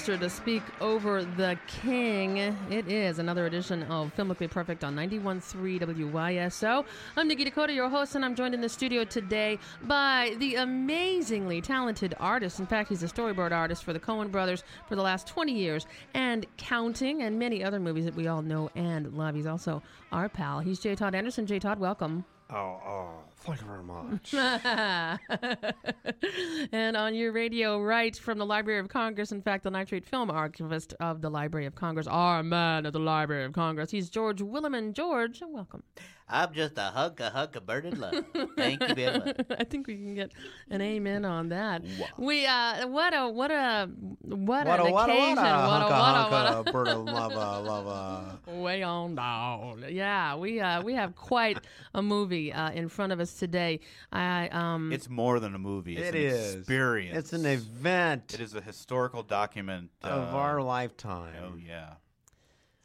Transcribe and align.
Muster 0.00 0.16
to 0.16 0.30
speak 0.30 0.62
over 0.80 1.22
the 1.22 1.58
king. 1.66 2.38
It 2.70 2.88
is 2.88 3.18
another 3.18 3.44
edition 3.44 3.82
of 3.82 4.10
Filmically 4.16 4.50
Perfect 4.50 4.82
on 4.82 4.96
91.3 4.96 5.78
WYSO. 5.78 6.86
I'm 7.18 7.28
Nikki 7.28 7.44
Dakota, 7.44 7.74
your 7.74 7.90
host, 7.90 8.14
and 8.14 8.24
I'm 8.24 8.34
joined 8.34 8.54
in 8.54 8.62
the 8.62 8.68
studio 8.70 9.04
today 9.04 9.58
by 9.82 10.36
the 10.38 10.54
amazingly 10.54 11.60
talented 11.60 12.14
artist. 12.18 12.60
In 12.60 12.66
fact, 12.66 12.88
he's 12.88 13.02
a 13.02 13.08
storyboard 13.08 13.52
artist 13.52 13.84
for 13.84 13.92
the 13.92 14.00
Coen 14.00 14.30
brothers 14.30 14.64
for 14.88 14.96
the 14.96 15.02
last 15.02 15.26
20 15.26 15.52
years 15.52 15.86
and 16.14 16.46
counting, 16.56 17.20
and 17.20 17.38
many 17.38 17.62
other 17.62 17.78
movies 17.78 18.06
that 18.06 18.16
we 18.16 18.26
all 18.26 18.40
know 18.40 18.70
and 18.74 19.12
love. 19.12 19.34
He's 19.34 19.44
also 19.44 19.82
our 20.12 20.30
pal. 20.30 20.60
He's 20.60 20.80
J. 20.80 20.94
Todd 20.94 21.14
Anderson. 21.14 21.44
J. 21.44 21.58
Todd, 21.58 21.78
welcome. 21.78 22.24
Oh, 22.52 22.80
oh, 22.84 23.10
thank 23.42 23.60
you 23.60 23.66
very 23.66 23.84
much. 23.84 24.34
and 26.72 26.96
on 26.96 27.14
your 27.14 27.30
radio, 27.30 27.80
right 27.80 28.16
from 28.16 28.38
the 28.38 28.46
Library 28.46 28.80
of 28.80 28.88
Congress, 28.88 29.30
in 29.30 29.40
fact, 29.40 29.62
the 29.62 29.70
Nitrate 29.70 30.04
Film 30.04 30.32
Archivist 30.32 30.92
of 30.98 31.20
the 31.20 31.30
Library 31.30 31.66
of 31.66 31.76
Congress, 31.76 32.08
our 32.08 32.42
man 32.42 32.86
at 32.86 32.92
the 32.92 32.98
Library 32.98 33.44
of 33.44 33.52
Congress, 33.52 33.92
he's 33.92 34.10
George 34.10 34.40
Willeman. 34.40 34.94
George, 34.94 35.40
welcome. 35.46 35.84
I'm 36.30 36.52
just 36.54 36.78
a 36.78 36.82
hunk 36.82 37.20
of 37.20 37.32
hunk 37.32 37.56
of 37.56 37.66
burning 37.66 37.98
love. 37.98 38.24
Thank 38.56 38.80
you 38.88 38.94
very 38.94 39.18
much. 39.18 39.36
I 39.58 39.64
think 39.64 39.86
we 39.86 39.96
can 39.96 40.14
get 40.14 40.32
an 40.70 40.80
amen 40.80 41.24
on 41.24 41.48
that. 41.48 41.82
We 42.16 42.46
uh, 42.46 42.86
what 42.88 43.12
a 43.14 43.28
what 43.28 43.50
a 43.50 43.88
what, 44.22 44.66
an 44.66 44.80
occasion! 44.80 45.36
what 45.36 45.46
a 45.46 45.88
what 45.90 45.90
a 45.90 46.62
what 46.62 46.68
a 46.68 46.72
bird 46.72 46.88
of 46.88 47.04
lava, 47.04 47.60
lava. 47.68 48.40
way 48.46 48.82
on 48.82 49.14
down. 49.14 49.84
Yeah, 49.88 50.36
we 50.36 50.60
uh, 50.60 50.82
we 50.82 50.94
have 50.94 51.16
quite 51.16 51.58
a 51.94 52.02
movie 52.02 52.52
uh, 52.52 52.70
in 52.70 52.88
front 52.88 53.12
of 53.12 53.20
us 53.20 53.34
today. 53.34 53.80
I 54.12 54.48
um, 54.48 54.92
It's 54.92 55.08
more 55.08 55.40
than 55.40 55.54
a 55.54 55.58
movie. 55.58 55.96
It's 55.96 56.08
It 56.08 56.14
an 56.14 56.20
is. 56.20 56.54
experience. 56.56 57.18
It's 57.18 57.32
an 57.32 57.46
event 57.46 58.34
It 58.34 58.40
is 58.40 58.54
a 58.54 58.60
historical 58.60 59.22
document 59.22 59.90
of 60.02 60.32
uh, 60.34 60.36
our 60.36 60.62
lifetime. 60.62 61.34
Oh 61.42 61.56
yeah. 61.56 61.94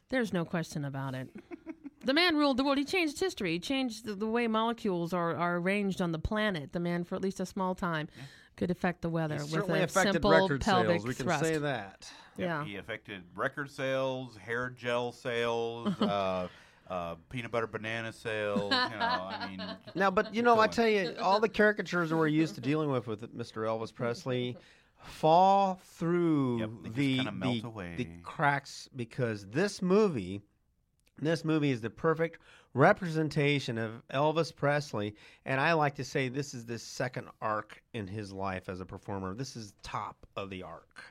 There's 0.08 0.32
no 0.32 0.44
question 0.44 0.84
about 0.84 1.14
it. 1.14 1.28
The 2.06 2.14
man 2.14 2.36
ruled 2.36 2.56
the 2.56 2.64
world. 2.64 2.78
He 2.78 2.84
changed 2.84 3.18
history. 3.18 3.52
He 3.52 3.58
changed 3.58 4.04
the, 4.04 4.14
the 4.14 4.26
way 4.26 4.46
molecules 4.46 5.12
are, 5.12 5.36
are 5.36 5.56
arranged 5.56 6.00
on 6.00 6.12
the 6.12 6.18
planet. 6.18 6.72
The 6.72 6.80
man, 6.80 7.04
for 7.04 7.16
at 7.16 7.22
least 7.22 7.40
a 7.40 7.46
small 7.46 7.74
time, 7.74 8.08
could 8.56 8.70
affect 8.70 9.02
the 9.02 9.08
weather 9.08 9.34
It 9.34 9.42
with 9.42 9.50
certainly 9.50 9.80
a 9.80 9.84
affected 9.84 10.14
simple 10.14 10.30
record 10.30 10.60
pelvic 10.62 11.00
sales. 11.00 11.06
We 11.06 11.14
can 11.14 11.26
thrust. 11.26 11.44
say 11.44 11.58
that. 11.58 12.10
Yeah. 12.36 12.64
He 12.64 12.76
affected 12.76 13.22
record 13.34 13.70
sales, 13.70 14.36
hair 14.36 14.70
gel 14.70 15.12
sales, 15.12 15.88
uh, 16.00 16.48
uh, 16.88 17.16
peanut 17.28 17.50
butter 17.50 17.66
banana 17.66 18.12
sales. 18.12 18.62
You 18.62 18.68
know, 18.68 19.28
I 19.30 19.48
mean, 19.50 19.62
Now, 19.94 20.10
but 20.10 20.34
you 20.34 20.42
know, 20.42 20.60
I 20.60 20.68
tell 20.68 20.88
you, 20.88 21.14
all 21.20 21.40
the 21.40 21.48
caricatures 21.48 22.10
that 22.10 22.16
we're 22.16 22.28
used 22.28 22.54
to 22.54 22.60
dealing 22.60 22.90
with 22.90 23.06
with 23.06 23.36
Mr. 23.36 23.64
Elvis 23.66 23.92
Presley 23.92 24.56
fall 25.02 25.80
through 25.82 26.60
Yep, 26.60 26.94
the 26.94 27.18
the, 27.40 27.94
the 27.96 28.08
cracks 28.22 28.88
because 28.94 29.46
this 29.46 29.82
movie, 29.82 30.42
this 31.18 31.44
movie 31.44 31.70
is 31.70 31.80
the 31.80 31.90
perfect 31.90 32.40
representation 32.74 33.78
of 33.78 34.06
Elvis 34.08 34.54
Presley, 34.54 35.14
and 35.44 35.60
I 35.60 35.72
like 35.72 35.94
to 35.96 36.04
say 36.04 36.28
this 36.28 36.52
is 36.52 36.66
the 36.66 36.78
second 36.78 37.28
arc 37.40 37.82
in 37.94 38.06
his 38.06 38.32
life 38.32 38.68
as 38.68 38.80
a 38.80 38.86
performer. 38.86 39.34
This 39.34 39.56
is 39.56 39.74
top 39.82 40.26
of 40.36 40.50
the 40.50 40.62
arc. 40.62 41.02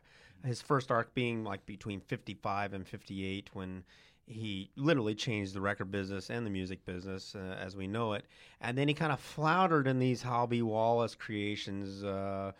His 0.43 0.61
first 0.61 0.91
arc 0.91 1.13
being 1.15 1.43
like 1.43 1.65
between 1.65 1.99
55 1.99 2.73
and 2.73 2.87
58 2.87 3.49
when 3.53 3.83
he 4.27 4.69
literally 4.75 5.15
changed 5.15 5.53
the 5.53 5.61
record 5.61 5.91
business 5.91 6.29
and 6.29 6.45
the 6.45 6.49
music 6.49 6.83
business 6.85 7.35
uh, 7.35 7.57
as 7.59 7.75
we 7.75 7.87
know 7.87 8.13
it. 8.13 8.25
And 8.61 8.77
then 8.77 8.87
he 8.87 8.93
kind 8.93 9.11
of 9.11 9.19
floundered 9.19 9.87
in 9.87 9.99
these 9.99 10.21
Hal 10.21 10.47
Wallis 10.47 11.15
creations, 11.15 12.03
uh, 12.03 12.51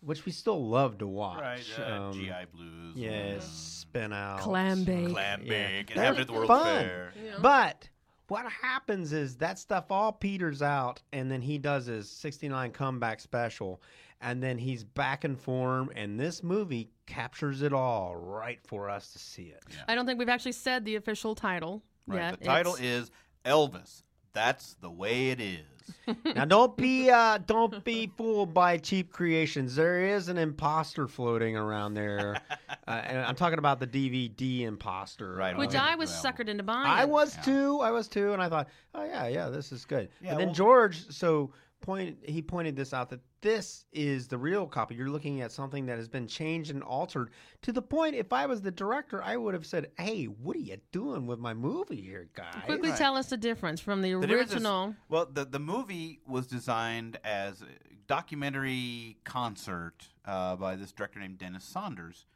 which 0.00 0.24
we 0.24 0.32
still 0.32 0.66
love 0.68 0.98
to 0.98 1.06
watch. 1.06 1.40
right? 1.40 1.78
Uh, 1.78 1.82
Um, 2.08 2.12
GI 2.12 2.46
Blues. 2.52 2.96
Yes, 2.96 3.46
spin 3.48 4.12
out. 4.12 4.40
Clam 4.40 4.84
bake. 4.84 5.08
Clam 5.10 5.42
Yeah. 5.42 5.48
bake. 5.48 5.90
It 5.90 5.94
They're 5.94 6.04
happened 6.04 6.20
at 6.20 6.26
the 6.26 6.32
World's 6.32 6.48
fun. 6.48 6.84
Fair. 6.84 7.12
But 7.40 7.88
what 8.28 8.46
happens 8.50 9.12
is 9.12 9.36
that 9.38 9.58
stuff 9.58 9.90
all 9.90 10.12
peters 10.12 10.62
out, 10.62 11.02
and 11.12 11.30
then 11.30 11.42
he 11.42 11.58
does 11.58 11.86
his 11.86 12.08
69 12.10 12.70
comeback 12.72 13.20
special, 13.20 13.82
and 14.22 14.42
then 14.42 14.56
he's 14.58 14.84
back 14.84 15.24
in 15.24 15.34
form, 15.36 15.90
and 15.96 16.18
this 16.18 16.42
movie 16.42 16.90
captures 17.06 17.62
it 17.62 17.72
all 17.72 18.16
right 18.16 18.60
for 18.66 18.88
us 18.88 19.12
to 19.12 19.18
see 19.18 19.44
it. 19.44 19.62
I 19.88 19.94
don't 19.94 20.06
think 20.06 20.18
we've 20.18 20.28
actually 20.28 20.52
said 20.52 20.84
the 20.84 20.96
official 20.96 21.34
title 21.34 21.82
Right. 22.06 22.18
yet. 22.30 22.38
The 22.40 22.44
title 22.46 22.74
It's- 22.74 22.86
is 23.04 23.10
Elvis. 23.44 24.02
That's 24.32 24.74
the 24.80 24.90
way 24.90 25.30
it 25.30 25.40
is. 25.40 25.60
now 26.36 26.44
don't 26.44 26.76
be 26.76 27.10
uh, 27.10 27.38
don't 27.38 27.84
be 27.84 28.10
fooled 28.16 28.54
by 28.54 28.76
cheap 28.78 29.12
creations. 29.12 29.74
There 29.74 30.04
is 30.04 30.28
an 30.28 30.38
imposter 30.38 31.08
floating 31.08 31.56
around 31.56 31.94
there, 31.94 32.40
uh, 32.86 32.90
and 32.90 33.18
I'm 33.18 33.34
talking 33.34 33.58
about 33.58 33.80
the 33.80 33.86
DVD 33.88 34.62
imposter. 34.62 35.34
Right, 35.34 35.56
which 35.56 35.74
I 35.74 35.96
was 35.96 36.10
Well, 36.10 36.32
suckered 36.32 36.48
into 36.48 36.62
buying. 36.62 36.86
I 36.86 37.04
was 37.06 37.36
Yeah. 37.36 37.42
too. 37.42 37.80
I 37.80 37.90
was 37.90 38.06
too, 38.08 38.32
and 38.32 38.40
I 38.40 38.48
thought, 38.48 38.68
oh 38.94 39.04
yeah, 39.04 39.26
yeah, 39.26 39.48
this 39.48 39.72
is 39.72 39.84
good. 39.84 40.08
Yeah, 40.20 40.30
and 40.30 40.38
then 40.40 40.46
well- 40.48 40.54
George, 40.54 41.08
so 41.10 41.50
point 41.80 42.18
he 42.24 42.42
pointed 42.42 42.76
this 42.76 42.92
out 42.92 43.08
that 43.10 43.20
this 43.40 43.84
is 43.92 44.28
the 44.28 44.36
real 44.36 44.66
copy. 44.66 44.94
You're 44.94 45.08
looking 45.08 45.40
at 45.40 45.50
something 45.50 45.86
that 45.86 45.96
has 45.98 46.08
been 46.08 46.26
changed 46.26 46.70
and 46.70 46.82
altered 46.82 47.30
to 47.62 47.72
the 47.72 47.80
point. 47.82 48.14
If 48.14 48.32
I 48.32 48.46
was 48.46 48.60
the 48.60 48.70
director, 48.70 49.22
I 49.22 49.36
would 49.36 49.54
have 49.54 49.64
said, 49.66 49.90
"Hey, 49.98 50.26
what 50.26 50.56
are 50.56 50.60
you 50.60 50.76
doing 50.92 51.26
with 51.26 51.38
my 51.38 51.54
movie 51.54 52.00
here, 52.00 52.28
guys?" 52.34 52.54
Quickly 52.66 52.90
Right. 52.90 52.98
tell 52.98 53.16
us 53.16 53.30
the 53.30 53.36
difference 53.36 53.80
from 53.80 54.02
the 54.02 54.12
The 54.14 54.26
difference 54.26 54.50
is- 54.50 54.54
original. 54.56 54.94
well, 55.08 55.26
the 55.26 55.44
the 55.44 55.58
movie 55.58 56.20
was 56.26 56.46
designed 56.46 57.18
as 57.24 57.62
a 57.62 57.66
documentary 58.06 59.16
concert 59.24 60.08
uh, 60.24 60.56
by 60.56 60.76
this 60.76 60.92
director 60.92 61.18
named 61.20 61.38
Denis 61.38 61.64
Sanders, 61.64 62.26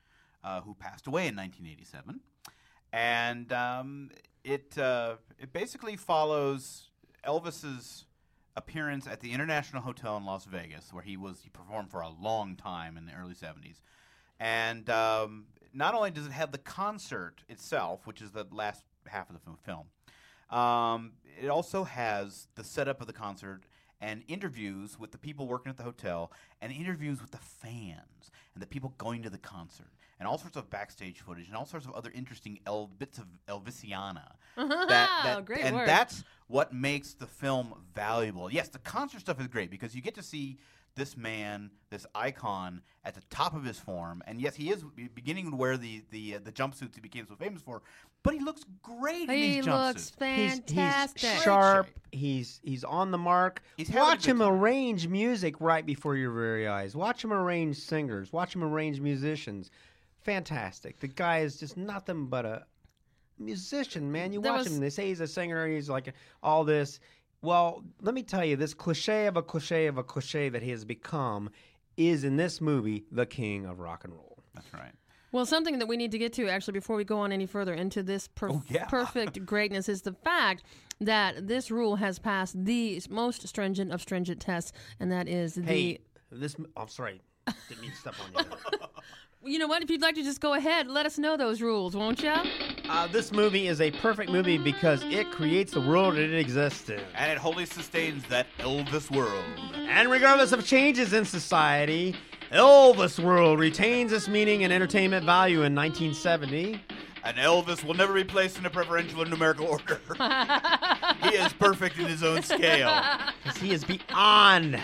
uh, 0.43 0.61
who 0.63 0.75
passed 0.75 1.07
away 1.07 1.27
in 1.29 1.37
1987, 1.37 2.21
and 2.93 3.53
um, 3.53 4.11
it 4.43 4.77
uh, 4.79 5.17
it 5.39 5.53
basically 5.53 5.97
follows 5.97 6.91
Elvis's 7.27 8.07
appearance 8.57 9.07
at 9.07 9.21
the 9.21 9.33
International 9.33 9.83
Hotel 9.83 10.17
in 10.17 10.25
Las 10.25 10.45
Vegas, 10.45 10.93
where 10.93 11.03
he 11.03 11.17
was 11.17 11.41
he 11.43 11.51
performed 11.51 11.91
for 11.91 12.01
a 12.01 12.09
long 12.09 12.57
time 12.57 12.97
in 12.97 13.07
the 13.07 13.13
early 13.15 13.35
70s, 13.35 13.81
and 14.39 14.89
um, 14.91 15.47
not 15.73 15.95
only 15.95 16.11
does 16.11 16.27
it 16.27 16.33
have 16.33 16.53
the 16.53 16.59
concert 16.59 17.43
itself, 17.49 18.07
which 18.07 18.23
is 18.23 18.31
the 18.31 18.47
last 18.51 18.85
half 19.07 19.29
of 19.29 19.37
the 19.37 19.41
film. 19.65 19.87
Um, 20.57 21.13
it 21.41 21.49
also 21.49 21.85
has 21.85 22.49
the 22.55 22.65
setup 22.65 23.01
of 23.01 23.07
the 23.07 23.13
concert 23.13 23.63
and 24.01 24.23
interviews 24.29 24.99
with 24.99 25.11
the 25.13 25.19
people 25.19 25.47
working 25.47 25.71
at 25.71 25.77
the 25.77 25.83
hotel 25.83 26.31
and 26.61 26.71
interviews 26.73 27.21
with 27.21 27.31
the 27.31 27.39
fans 27.39 28.31
and 28.55 28.63
the 28.63 28.67
people 28.67 28.95
going 28.99 29.23
to 29.23 29.31
the 29.31 29.39
concert 29.39 29.89
and 30.19 30.29
all 30.29 30.39
sorts 30.39 30.57
of 30.57 30.71
backstage 30.71 31.21
footage 31.21 31.49
and 31.49 31.57
all 31.57 31.67
sorts 31.67 31.87
of 31.87 31.93
other 31.93 32.11
interesting 32.15 32.61
El- 32.67 32.87
bits 32.99 33.19
of 33.19 33.27
Elvisiana. 33.49 34.37
That, 34.57 34.89
that, 34.89 35.45
Great 35.45 35.65
and 35.65 35.75
word. 35.75 35.89
that's 35.89 36.23
what 36.47 36.73
makes 36.73 37.15
the 37.15 37.27
film 37.27 37.75
valuable. 37.95 38.51
Yes, 38.53 38.69
the 38.69 38.79
concert 38.79 39.21
stuff 39.21 39.41
is 39.41 39.47
great 39.49 39.71
because 39.71 39.95
you 39.95 40.03
get 40.03 40.15
to 40.17 40.23
see 40.23 40.59
this 40.97 41.17
man, 41.17 41.71
this 41.91 42.07
icon, 42.15 42.81
at 43.05 43.15
the 43.15 43.21
top 43.29 43.55
of 43.55 43.65
his 43.65 43.79
form. 43.81 44.23
And 44.29 44.41
yes, 44.41 44.55
he 44.55 44.71
is 44.71 44.85
beginning 45.15 45.51
to 45.51 45.57
wear 45.57 45.77
the 45.77 46.05
the 46.11 46.37
uh, 46.37 46.39
the 46.45 46.53
jumpsuits 46.53 46.95
he 46.95 47.01
became 47.01 47.27
so 47.27 47.35
famous 47.35 47.63
for. 47.63 47.83
But 48.23 48.35
he 48.35 48.41
looks 48.41 48.65
great 48.83 49.29
in 49.29 49.35
He 49.37 49.55
these 49.57 49.65
jumpsuits. 49.65 49.65
He 49.65 49.71
looks 49.71 50.03
He's, 50.03 50.59
fantastic. 50.59 51.31
he's 51.31 51.43
sharp. 51.43 51.89
He's 52.13 52.61
he's 52.63 52.85
on 52.85 53.11
the 53.11 53.19
mark. 53.19 53.63
He's 53.77 53.89
having 53.89 54.03
Watch 54.03 54.27
him 54.27 54.39
time. 54.39 54.53
arrange 54.53 55.09
music 55.09 55.61
right 55.61 55.85
before 55.85 56.15
your 56.17 56.31
very 56.33 56.69
eyes. 56.69 56.95
Watch 56.95 57.25
him 57.25 57.33
arrange 57.33 57.77
singers. 57.77 58.33
Watch 58.33 58.55
him 58.55 58.63
arrange 58.63 59.01
musicians. 59.01 59.71
Fantastic. 60.23 61.01
The 61.01 61.09
guy 61.09 61.41
is 61.41 61.59
just 61.59 61.77
nothing 61.77 62.27
but 62.27 62.45
a 62.47 62.65
musician, 63.39 64.11
man. 64.11 64.33
You 64.33 64.41
There 64.41 64.53
watch 64.53 64.65
was- 64.65 64.75
him. 64.75 64.81
They 64.81 64.91
say 64.91 65.09
he's 65.09 65.21
a 65.21 65.27
singer. 65.27 65.67
He's 65.69 65.89
like 65.89 66.13
all 66.43 66.65
this. 66.65 67.01
Well, 67.43 67.85
let 68.01 68.15
me 68.15 68.23
tell 68.23 68.45
you, 68.45 68.57
this 68.57 68.73
cliche 68.73 69.27
of 69.27 69.37
a 69.37 69.43
cliche 69.43 69.87
of 69.87 69.99
a 69.99 70.03
cliche 70.03 70.49
that 70.49 70.63
he 70.63 70.71
has 70.71 70.85
become 70.85 71.51
is 71.97 72.25
in 72.25 72.37
this 72.37 72.61
movie 72.61 73.05
the 73.13 73.27
king 73.27 73.67
of 73.67 73.81
rock 73.81 74.05
and 74.05 74.15
roll. 74.15 74.43
That's 74.55 74.73
right. 74.73 74.93
Well, 75.31 75.45
something 75.45 75.81
that 75.81 75.87
we 75.87 75.97
need 75.97 76.13
to 76.13 76.19
get 76.19 76.33
to 76.35 76.49
actually 76.49 76.75
before 76.75 76.97
we 76.97 77.03
go 77.05 77.19
on 77.19 77.33
any 77.33 77.47
further 77.47 77.75
into 77.75 78.03
this 78.05 78.29
perf- 78.29 78.53
Oh, 78.53 78.63
yeah. 78.69 78.85
perfect 78.87 79.45
greatness 79.47 79.89
is 79.89 80.03
the 80.03 80.13
fact 80.13 80.63
that 81.01 81.49
this 81.49 81.73
rule 81.73 81.97
has 81.97 82.21
passed 82.21 82.65
the 82.65 83.03
most 83.11 83.47
stringent 83.49 83.93
of 83.93 84.01
stringent 84.01 84.41
tests, 84.41 84.73
and 85.01 85.11
that 85.11 85.29
is 85.29 85.55
the. 85.57 85.63
Hey, 85.63 85.99
this. 86.31 86.55
I'm 86.55 86.67
oh, 86.77 86.87
sorry. 86.87 87.21
Didn't 87.69 87.83
mean 87.83 87.91
to 87.91 87.97
step 87.97 88.15
on 88.25 88.45
you. 88.45 88.79
You 89.47 89.59
know 89.59 89.67
what? 89.67 89.83
If 89.83 89.91
you'd 89.91 90.01
like 90.01 90.15
to 90.15 90.23
just 90.23 90.41
go 90.41 90.55
ahead, 90.55 90.89
let 90.89 91.05
us 91.05 91.19
know 91.19 91.37
those 91.37 91.61
rules, 91.61 91.95
won't 91.95 92.23
you? 92.23 92.33
Uh, 92.89 93.07
this 93.09 93.31
movie 93.31 93.69
is 93.69 93.83
a 93.83 93.91
perfect 93.91 94.31
movie 94.31 94.57
because 94.57 95.03
it 95.05 95.31
creates 95.31 95.73
the 95.73 95.83
world 95.83 96.17
it 96.17 96.33
exists 96.33 96.89
in. 96.89 97.01
And 97.15 97.31
it 97.31 97.37
wholly 97.37 97.67
sustains 97.67 98.25
that 98.29 98.47
Elvis 98.59 99.15
world. 99.15 99.45
And 99.75 100.11
regardless 100.11 100.53
of 100.53 100.65
changes 100.65 101.13
in 101.13 101.27
society, 101.27 102.17
Elvis 102.53 103.23
World 103.23 103.59
retains 103.59 104.13
its 104.13 104.29
meaning 104.29 104.65
and 104.65 104.73
entertainment 104.73 105.27
value 105.27 105.63
in 105.63 105.75
1970. 105.75 106.81
And 107.23 107.37
Elvis 107.37 107.85
will 107.85 107.95
never 107.95 108.15
be 108.15 108.25
placed 108.25 108.59
in 108.59 108.65
a 108.65 108.71
preferential 108.71 109.23
or 109.23 109.27
numerical 109.27 109.67
order. 109.67 110.01
he 111.23 111.37
is 111.37 111.53
perfect 111.55 111.99
in 111.99 112.07
his 112.07 112.23
own 112.23 112.43
scale. 112.43 113.03
Because 113.43 113.61
he 113.61 113.73
is 113.73 113.85
beyond 113.85 114.81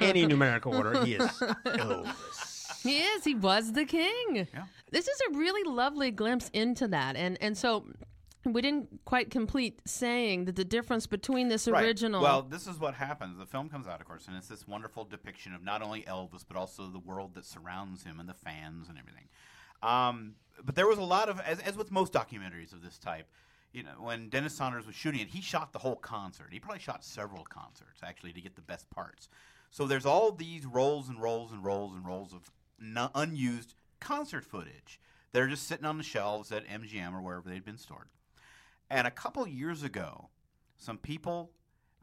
any 0.00 0.26
numerical 0.26 0.74
order. 0.74 1.04
He 1.04 1.14
is 1.14 1.28
Elvis. 1.66 2.44
He 2.82 2.98
is. 3.00 3.24
He 3.24 3.34
was 3.34 3.72
the 3.72 3.84
king. 3.84 4.46
Yeah. 4.52 4.64
This 4.90 5.08
is 5.08 5.20
a 5.30 5.36
really 5.36 5.68
lovely 5.70 6.10
glimpse 6.10 6.48
into 6.52 6.88
that, 6.88 7.16
and 7.16 7.36
and 7.40 7.56
so 7.56 7.86
we 8.44 8.62
didn't 8.62 9.00
quite 9.04 9.30
complete 9.30 9.80
saying 9.86 10.44
that 10.46 10.56
the 10.56 10.64
difference 10.64 11.06
between 11.06 11.48
this 11.48 11.66
Right. 11.68 11.84
original. 11.84 12.22
Well, 12.22 12.42
this 12.42 12.66
is 12.66 12.78
what 12.78 12.94
happens. 12.94 13.36
The 13.38 13.44
film 13.46 13.68
comes 13.68 13.86
out, 13.86 14.00
of 14.00 14.06
course, 14.06 14.26
and 14.28 14.36
it's 14.36 14.48
this 14.48 14.66
wonderful 14.66 15.04
depiction 15.04 15.54
of 15.54 15.62
not 15.62 15.82
only 15.82 16.02
Elvis 16.02 16.44
but 16.46 16.56
also 16.56 16.86
the 16.86 16.98
world 17.00 17.34
that 17.34 17.44
surrounds 17.44 18.04
him 18.04 18.20
and 18.20 18.28
the 18.28 18.34
fans 18.34 18.88
and 18.88 18.96
everything. 18.98 19.28
Um, 19.82 20.34
but 20.64 20.74
there 20.76 20.86
was 20.86 20.98
a 20.98 21.02
lot 21.04 21.28
of, 21.28 21.40
as, 21.40 21.60
as 21.60 21.76
with 21.76 21.90
most 21.90 22.12
documentaries 22.12 22.72
of 22.72 22.82
this 22.82 22.98
type, 22.98 23.28
you 23.72 23.82
know, 23.82 23.90
when 24.00 24.28
Denis 24.28 24.54
Sanders 24.54 24.86
was 24.86 24.96
shooting 24.96 25.20
it, 25.20 25.28
he 25.28 25.40
shot 25.40 25.72
the 25.72 25.78
whole 25.78 25.96
concert. 25.96 26.48
He 26.50 26.58
probably 26.58 26.80
shot 26.80 27.04
several 27.04 27.44
concerts 27.44 28.00
actually 28.02 28.32
to 28.32 28.40
get 28.40 28.56
the 28.56 28.62
best 28.62 28.88
parts. 28.90 29.28
So 29.70 29.86
there's 29.86 30.06
all 30.06 30.32
these 30.32 30.64
rolls 30.64 31.08
and 31.08 31.20
rolls 31.20 31.52
and 31.52 31.62
rolls 31.62 31.92
and 31.94 32.04
rolls 32.06 32.32
of 32.32 32.50
unused 32.80 33.74
concert 34.00 34.44
footage. 34.44 35.00
They're 35.32 35.48
just 35.48 35.66
sitting 35.66 35.84
on 35.84 35.98
the 35.98 36.04
shelves 36.04 36.52
at 36.52 36.66
MGM 36.66 37.14
or 37.14 37.20
wherever 37.20 37.48
they'd 37.48 37.64
been 37.64 37.78
stored. 37.78 38.08
And 38.90 39.06
a 39.06 39.10
couple 39.10 39.46
years 39.46 39.82
ago, 39.82 40.30
some 40.78 40.96
people, 40.96 41.50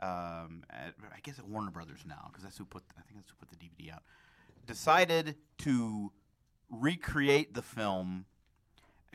um, 0.01 0.63
at, 0.69 0.93
I 1.11 1.19
guess 1.23 1.39
at 1.39 1.47
Warner 1.47 1.71
Brothers 1.71 2.01
now, 2.07 2.27
because 2.27 2.43
that's 2.43 2.57
who 2.57 2.65
put, 2.65 2.83
I 2.97 3.01
think 3.01 3.19
that's 3.19 3.31
who 3.31 3.37
put 3.37 3.49
the 3.49 3.55
DVD 3.55 3.93
out, 3.93 4.03
decided 4.65 5.35
to 5.59 6.11
recreate 6.69 7.53
the 7.53 7.61
film, 7.61 8.25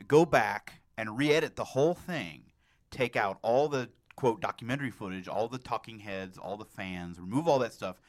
go 0.07 0.25
back 0.25 0.81
and 0.97 1.17
re-edit 1.17 1.55
the 1.55 1.63
whole 1.63 1.93
thing, 1.93 2.43
take 2.89 3.15
out 3.15 3.37
all 3.41 3.69
the 3.69 3.89
quote 4.15 4.41
documentary 4.41 4.91
footage, 4.91 5.27
all 5.27 5.47
the 5.47 5.57
talking 5.57 5.99
heads, 5.99 6.37
all 6.37 6.57
the 6.57 6.65
fans, 6.65 7.19
remove 7.19 7.47
all 7.47 7.59
that 7.59 7.73
stuff, 7.73 8.01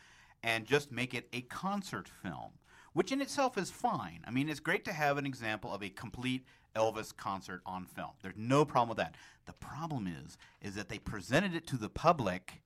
and 0.43 0.67
just 0.67 0.91
make 0.91 1.15
it 1.15 1.29
a 1.33 1.43
concert 1.43 2.09
film, 2.09 2.51
which 2.93 3.13
in 3.13 3.21
itself 3.21 3.57
is 3.59 3.71
fine. 3.71 4.21
I 4.27 4.31
mean, 4.31 4.49
it's 4.49 4.61
great 4.61 4.85
to 4.87 4.93
have 4.93 5.19
an 5.19 5.27
example 5.27 5.73
of 5.73 5.83
a 5.83 5.89
complete 5.89 6.45
Elvis 6.75 7.17
concert 7.17 7.63
on 7.67 7.87
film. 7.87 8.11
There's 8.23 8.37
no 8.37 8.65
problem 8.65 8.91
with 8.91 8.99
that. 8.99 9.15
The 9.47 9.53
problem 9.53 10.07
is, 10.07 10.39
is 10.61 10.75
that 10.75 10.89
they 10.89 10.99
presented 10.99 11.55
it 11.55 11.67
to 11.69 11.77
the 11.77 11.89
public 11.89 12.63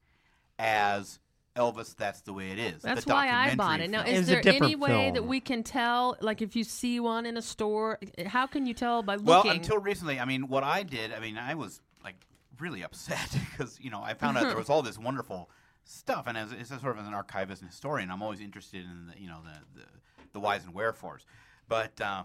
as 0.59 1.19
Elvis. 1.57 1.97
That's 1.97 2.21
the 2.21 2.33
way 2.33 2.51
it 2.51 2.59
is. 2.59 2.83
That's 2.83 3.05
the 3.05 3.13
why 3.13 3.29
I 3.31 3.55
bought 3.55 3.81
it. 3.81 3.91
Now, 3.91 4.05
film. 4.05 4.15
It 4.15 4.19
is 4.19 4.21
was 4.21 4.29
a 4.29 4.43
there 4.43 4.55
any 4.55 4.77
way 4.77 5.11
that 5.11 5.25
we 5.25 5.41
can 5.41 5.63
tell, 5.63 6.17
like 6.21 6.43
if 6.43 6.55
you 6.55 6.65
see 6.65 7.01
one 7.01 7.27
in 7.27 7.37
a 7.37 7.43
store, 7.43 7.99
how 8.27 8.47
can 8.47 8.67
you 8.67 8.75
tell 8.75 9.03
by 9.03 9.15
looking? 9.15 9.27
Well, 9.27 9.45
looking? 9.45 9.61
until 9.61 9.79
recently, 9.79 10.21
I 10.21 10.25
mean, 10.25 10.49
what 10.49 10.63
I 10.63 10.83
did, 10.83 11.13
I 11.13 11.21
mean, 11.21 11.39
I 11.39 11.55
was 11.55 11.81
like 12.05 12.27
really 12.61 12.83
upset 12.83 13.37
because 13.51 13.79
you 13.81 13.91
know 13.91 14.03
I 14.03 14.15
found 14.15 14.37
out 14.37 14.45
there 14.45 14.57
was 14.57 14.71
all 14.71 14.83
this 14.83 14.99
wonderful 14.99 15.51
stuff, 15.85 16.25
and 16.27 16.37
as, 16.37 16.53
as 16.53 16.71
a 16.71 16.81
sort 16.81 16.99
of 16.99 17.07
an 17.07 17.15
archivist 17.15 17.63
and 17.63 17.71
historian, 17.71 18.11
I'm 18.11 18.23
always 18.23 18.41
interested 18.41 18.85
in 18.85 19.07
the 19.09 19.21
you 19.21 19.29
know 19.29 19.41
the 19.43 19.81
the, 19.81 19.87
the 20.33 20.41
whys 20.41 20.65
and 20.65 20.75
wherefores. 20.75 21.25
But 21.69 22.01
uh, 22.01 22.25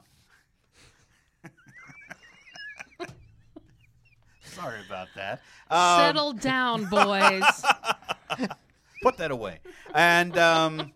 sorry 4.43 4.79
about 4.85 5.07
that. 5.15 5.41
Um, 5.69 5.99
Settle 6.05 6.33
down, 6.33 6.85
boys. 6.85 7.43
put 9.03 9.17
that 9.17 9.31
away. 9.31 9.59
And 9.95 10.37
um, 10.37 10.91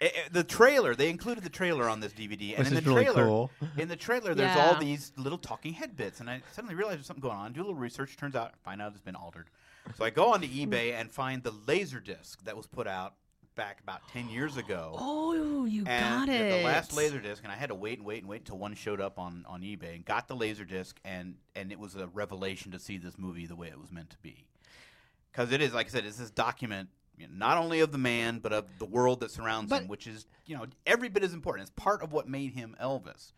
eh, 0.00 0.08
eh, 0.14 0.28
the 0.30 0.44
trailer, 0.44 0.94
they 0.94 1.10
included 1.10 1.44
the 1.44 1.50
trailer 1.50 1.88
on 1.88 2.00
this 2.00 2.12
DVD, 2.12 2.50
and 2.50 2.58
Which 2.60 2.68
in 2.68 2.78
is 2.78 2.84
the 2.84 2.90
really 2.90 3.04
trailer, 3.04 3.24
cool. 3.26 3.50
in 3.76 3.88
the 3.88 3.96
trailer, 3.96 4.34
there's 4.34 4.54
Yeah. 4.56 4.66
all 4.66 4.76
these 4.78 5.12
little 5.16 5.38
talking 5.38 5.72
head 5.74 5.96
bits, 5.96 6.20
and 6.20 6.30
I 6.30 6.42
suddenly 6.52 6.74
realized 6.74 6.98
there's 6.98 7.06
something 7.06 7.22
going 7.22 7.36
on. 7.36 7.52
Do 7.52 7.60
a 7.60 7.62
little 7.62 7.74
research, 7.74 8.16
turns 8.16 8.34
out, 8.34 8.54
find 8.64 8.80
out 8.80 8.92
it's 8.92 9.00
been 9.00 9.16
altered. 9.16 9.48
So 9.96 10.04
I 10.04 10.10
go 10.10 10.32
onto 10.32 10.46
eBay 10.46 10.92
and 10.92 11.10
find 11.10 11.42
the 11.42 11.50
laser 11.66 11.98
disc 11.98 12.44
that 12.44 12.56
was 12.56 12.66
put 12.68 12.86
out 12.86 13.14
back 13.54 13.80
about 13.82 14.00
ten 14.12 14.28
years 14.28 14.56
ago. 14.56 14.94
oh, 14.98 15.64
you 15.64 15.84
got 15.84 16.28
it. 16.28 16.58
the 16.60 16.64
last 16.64 16.92
laser 16.94 17.20
disc, 17.20 17.42
and 17.42 17.52
I 17.52 17.56
had 17.56 17.68
to 17.68 17.74
wait 17.74 17.98
and 17.98 18.06
wait 18.06 18.18
and 18.20 18.28
wait 18.28 18.40
until 18.42 18.58
one 18.58 18.74
showed 18.74 19.00
up 19.00 19.18
on, 19.18 19.44
on 19.48 19.62
eBay 19.62 19.94
and 19.94 20.04
got 20.04 20.28
the 20.28 20.36
laser 20.36 20.64
disc, 20.64 20.98
and 21.04 21.34
and 21.54 21.70
it 21.72 21.78
was 21.78 21.94
a 21.94 22.06
revelation 22.08 22.72
to 22.72 22.78
see 22.78 22.98
this 22.98 23.18
movie 23.18 23.46
the 23.46 23.56
way 23.56 23.68
it 23.68 23.78
was 23.80 23.90
meant 23.92 24.10
to 24.10 24.18
be, 24.18 24.46
because 25.30 25.52
it 25.52 25.60
is 25.60 25.72
like 25.74 25.86
I 25.86 25.90
said, 25.90 26.06
it's 26.06 26.16
this 26.16 26.30
document 26.30 26.88
you 27.18 27.26
know, 27.26 27.34
not 27.36 27.58
only 27.58 27.80
of 27.80 27.92
the 27.92 27.98
man 27.98 28.38
but 28.38 28.52
of 28.52 28.64
the 28.78 28.86
world 28.86 29.20
that 29.20 29.30
surrounds 29.30 29.68
But- 29.70 29.82
him, 29.82 29.88
which 29.88 30.06
is 30.06 30.26
you 30.46 30.56
know 30.56 30.66
every 30.86 31.08
bit 31.08 31.22
as 31.22 31.34
important. 31.34 31.68
It's 31.68 31.82
part 31.82 32.02
of 32.02 32.12
what 32.12 32.28
made 32.28 32.52
him 32.52 32.76
Elvis. 32.82 33.32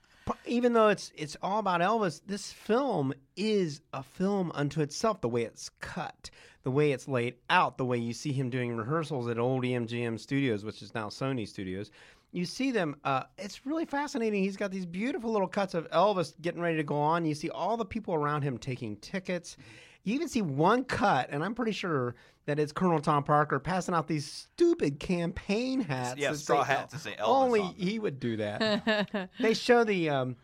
Even 0.46 0.72
though 0.72 0.88
it's 0.88 1.12
it's 1.16 1.36
all 1.42 1.58
about 1.58 1.80
Elvis, 1.80 2.20
this 2.26 2.52
film 2.52 3.12
is 3.36 3.80
a 3.92 4.02
film 4.02 4.50
unto 4.54 4.80
itself. 4.80 5.20
The 5.20 5.28
way 5.28 5.42
it's 5.42 5.70
cut, 5.80 6.30
the 6.62 6.70
way 6.70 6.92
it's 6.92 7.08
laid 7.08 7.34
out, 7.50 7.76
the 7.76 7.84
way 7.84 7.98
you 7.98 8.12
see 8.12 8.32
him 8.32 8.50
doing 8.50 8.76
rehearsals 8.76 9.28
at 9.28 9.38
old 9.38 9.64
EMGM 9.64 10.18
Studios, 10.18 10.64
which 10.64 10.82
is 10.82 10.94
now 10.94 11.08
Sony 11.08 11.46
Studios. 11.46 11.90
You 12.32 12.46
see 12.46 12.70
them. 12.72 12.96
Uh, 13.04 13.24
it's 13.38 13.64
really 13.64 13.84
fascinating. 13.84 14.42
He's 14.42 14.56
got 14.56 14.70
these 14.70 14.86
beautiful 14.86 15.30
little 15.30 15.46
cuts 15.46 15.74
of 15.74 15.88
Elvis 15.90 16.34
getting 16.40 16.60
ready 16.60 16.76
to 16.78 16.82
go 16.82 16.96
on. 16.96 17.24
You 17.24 17.34
see 17.34 17.50
all 17.50 17.76
the 17.76 17.84
people 17.84 18.14
around 18.14 18.42
him 18.42 18.58
taking 18.58 18.96
tickets. 18.96 19.56
You 20.04 20.14
even 20.14 20.28
see 20.28 20.42
one 20.42 20.84
cut, 20.84 21.28
and 21.30 21.42
I'm 21.42 21.54
pretty 21.54 21.72
sure 21.72 22.14
that 22.46 22.58
it's 22.58 22.72
Colonel 22.72 23.00
Tom 23.00 23.24
Parker 23.24 23.58
passing 23.58 23.94
out 23.94 24.06
these 24.06 24.30
stupid 24.30 25.00
campaign 25.00 25.80
hats. 25.80 26.20
Yeah, 26.20 26.34
straw 26.34 26.62
say 26.62 26.72
hats 26.74 26.92
that 26.92 27.00
say 27.00 27.16
Elvis 27.18 27.26
Only 27.26 27.60
on 27.60 27.74
he 27.74 27.98
would 27.98 28.20
do 28.20 28.36
that. 28.36 29.30
They 29.40 29.54
show 29.54 29.82
the 29.84 30.10
um, 30.10 30.36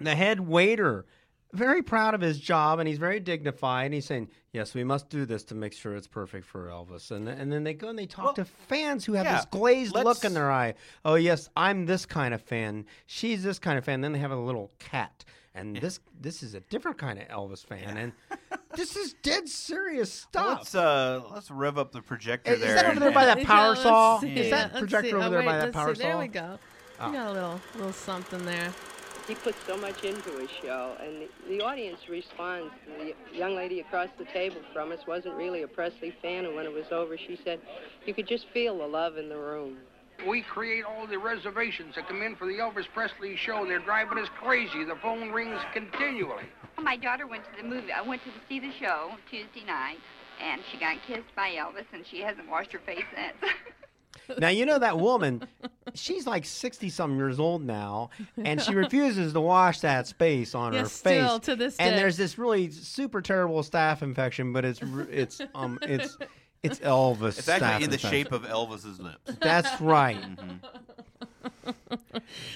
the 0.00 0.14
head 0.14 0.40
waiter 0.40 1.06
very 1.52 1.82
proud 1.82 2.14
of 2.14 2.20
his 2.20 2.38
job 2.38 2.78
and 2.78 2.88
he's 2.88 2.98
very 2.98 3.18
dignified 3.18 3.86
and 3.86 3.94
he's 3.94 4.06
saying 4.06 4.28
yes 4.52 4.72
we 4.72 4.84
must 4.84 5.08
do 5.08 5.26
this 5.26 5.42
to 5.42 5.54
make 5.54 5.72
sure 5.72 5.96
it's 5.96 6.06
perfect 6.06 6.46
for 6.46 6.68
elvis. 6.68 7.10
And, 7.10 7.28
and 7.28 7.52
then 7.52 7.64
they 7.64 7.74
go 7.74 7.88
and 7.88 7.98
they 7.98 8.06
talk 8.06 8.24
Well, 8.24 8.34
to 8.34 8.44
fans 8.44 9.04
who 9.04 9.14
have 9.14 9.26
yeah, 9.26 9.36
this 9.38 9.46
glazed 9.46 9.94
look 9.94 10.24
in 10.24 10.32
their 10.32 10.50
eye. 10.50 10.74
Oh 11.04 11.16
yes 11.16 11.48
i'm 11.56 11.86
this 11.86 12.06
kind 12.06 12.34
of 12.34 12.40
fan. 12.40 12.86
She's 13.06 13.42
this 13.42 13.58
kind 13.58 13.76
of 13.78 13.84
fan. 13.84 14.00
Then 14.00 14.12
they 14.12 14.20
have 14.20 14.30
a 14.30 14.36
little 14.36 14.70
cat 14.78 15.24
and 15.54 15.76
this 15.76 15.98
this 16.20 16.42
is 16.44 16.54
a 16.54 16.60
different 16.60 16.98
kind 16.98 17.18
of 17.18 17.26
elvis 17.26 17.64
fan 17.66 17.96
and 17.96 18.12
this 18.76 18.96
is 18.96 19.14
dead 19.22 19.48
serious 19.48 20.12
stuff 20.12 20.58
Let's 20.58 20.74
uh 20.74 21.22
let's 21.32 21.50
rev 21.50 21.78
up 21.78 21.92
the 21.92 22.02
projector 22.02 22.52
Is 22.52 22.60
there. 22.60 22.74
that 22.74 22.86
over 22.86 23.00
there 23.00 23.10
by 23.12 23.26
that 23.26 23.42
power 23.44 23.70
Let's 23.70 23.82
saw? 23.82 24.20
see. 24.20 24.32
Is 24.34 24.50
that 24.50 24.68
Let's 24.72 24.78
projector 24.80 25.10
see. 25.10 25.14
over 25.16 25.24
Oh, 25.26 25.30
there 25.30 25.38
wait, 25.40 25.46
by 25.46 25.58
that 25.58 25.72
power 25.72 25.94
see. 25.94 26.02
There 26.02 26.18
we 26.18 26.28
go. 26.28 26.58
Oh. 27.00 27.06
You 27.08 27.12
got 27.14 27.26
a 27.28 27.32
little 27.32 27.60
little 27.76 27.92
something 27.92 28.44
there. 28.44 28.72
He 29.28 29.34
puts 29.36 29.58
so 29.64 29.76
much 29.76 30.02
into 30.02 30.30
his 30.38 30.50
show, 30.50 30.96
and 31.00 31.22
the, 31.22 31.28
the 31.56 31.60
audience 31.64 32.00
responds. 32.08 32.72
The 32.98 33.14
young 33.36 33.54
lady 33.54 33.78
across 33.78 34.08
the 34.18 34.24
table 34.24 34.56
from 34.72 34.90
us 34.90 34.98
wasn't 35.06 35.36
really 35.36 35.62
a 35.62 35.68
Presley 35.68 36.12
fan, 36.20 36.46
and 36.46 36.56
when 36.56 36.64
it 36.66 36.72
was 36.72 36.86
over, 36.90 37.16
she 37.16 37.38
said, 37.44 37.60
You 38.06 38.14
could 38.14 38.26
just 38.26 38.46
feel 38.52 38.78
the 38.78 38.86
love 38.86 39.18
in 39.18 39.28
the 39.28 39.36
room. 39.36 39.76
We 40.28 40.42
create 40.42 40.84
all 40.84 41.06
the 41.06 41.18
reservations 41.18 41.94
that 41.94 42.08
come 42.08 42.22
in 42.22 42.34
for 42.34 42.46
the 42.46 42.54
Elvis 42.54 42.86
Presley 42.92 43.36
show. 43.36 43.64
They're 43.66 43.78
driving 43.78 44.18
us 44.18 44.28
crazy. 44.42 44.82
The 44.84 44.96
phone 44.96 45.30
rings 45.30 45.60
continually. 45.72 46.44
My 46.82 46.96
daughter 46.96 47.26
went 47.26 47.44
to 47.44 47.50
the 47.62 47.68
movie. 47.68 47.92
I 47.92 48.02
went 48.02 48.22
to 48.24 48.30
see 48.48 48.58
the 48.58 48.72
show 48.72 49.12
Tuesday 49.30 49.64
night, 49.66 49.98
and 50.42 50.60
she 50.70 50.78
got 50.78 50.96
kissed 51.06 51.34
by 51.36 51.50
Elvis, 51.50 51.84
and 51.92 52.04
she 52.06 52.20
hasn't 52.20 52.48
washed 52.48 52.72
her 52.72 52.78
face 52.80 53.04
since. 53.14 53.52
Now 54.38 54.48
you 54.48 54.64
know 54.64 54.78
that 54.78 54.96
woman, 54.98 55.42
she's 55.94 56.24
like 56.24 56.44
sixty 56.44 56.88
some 56.88 57.16
years 57.16 57.40
old 57.40 57.64
now, 57.64 58.10
and 58.36 58.60
she 58.62 58.74
refuses 58.76 59.32
to 59.32 59.40
wash 59.40 59.80
that 59.80 60.06
space 60.06 60.54
on 60.54 60.72
Yeah, 60.72 60.80
her 60.80 60.84
still 60.86 61.38
face. 61.38 61.46
to 61.46 61.56
this 61.56 61.76
and 61.78 61.98
there's 61.98 62.16
this 62.16 62.38
really 62.38 62.70
super 62.70 63.22
terrible 63.22 63.62
staph 63.62 64.02
infection, 64.02 64.52
but 64.52 64.64
it's 64.64 64.80
it's 65.10 65.40
um 65.52 65.80
it's 65.82 66.16
it's 66.62 66.78
Elvis. 66.80 67.38
It's 67.38 67.48
actually 67.48 67.84
in 67.84 67.90
the 67.90 67.96
infection. 67.96 68.10
shape 68.10 68.30
of 68.32 68.42
Elvis's 68.44 69.00
lips. 69.00 69.32
That's 69.40 69.80
right. 69.80 70.18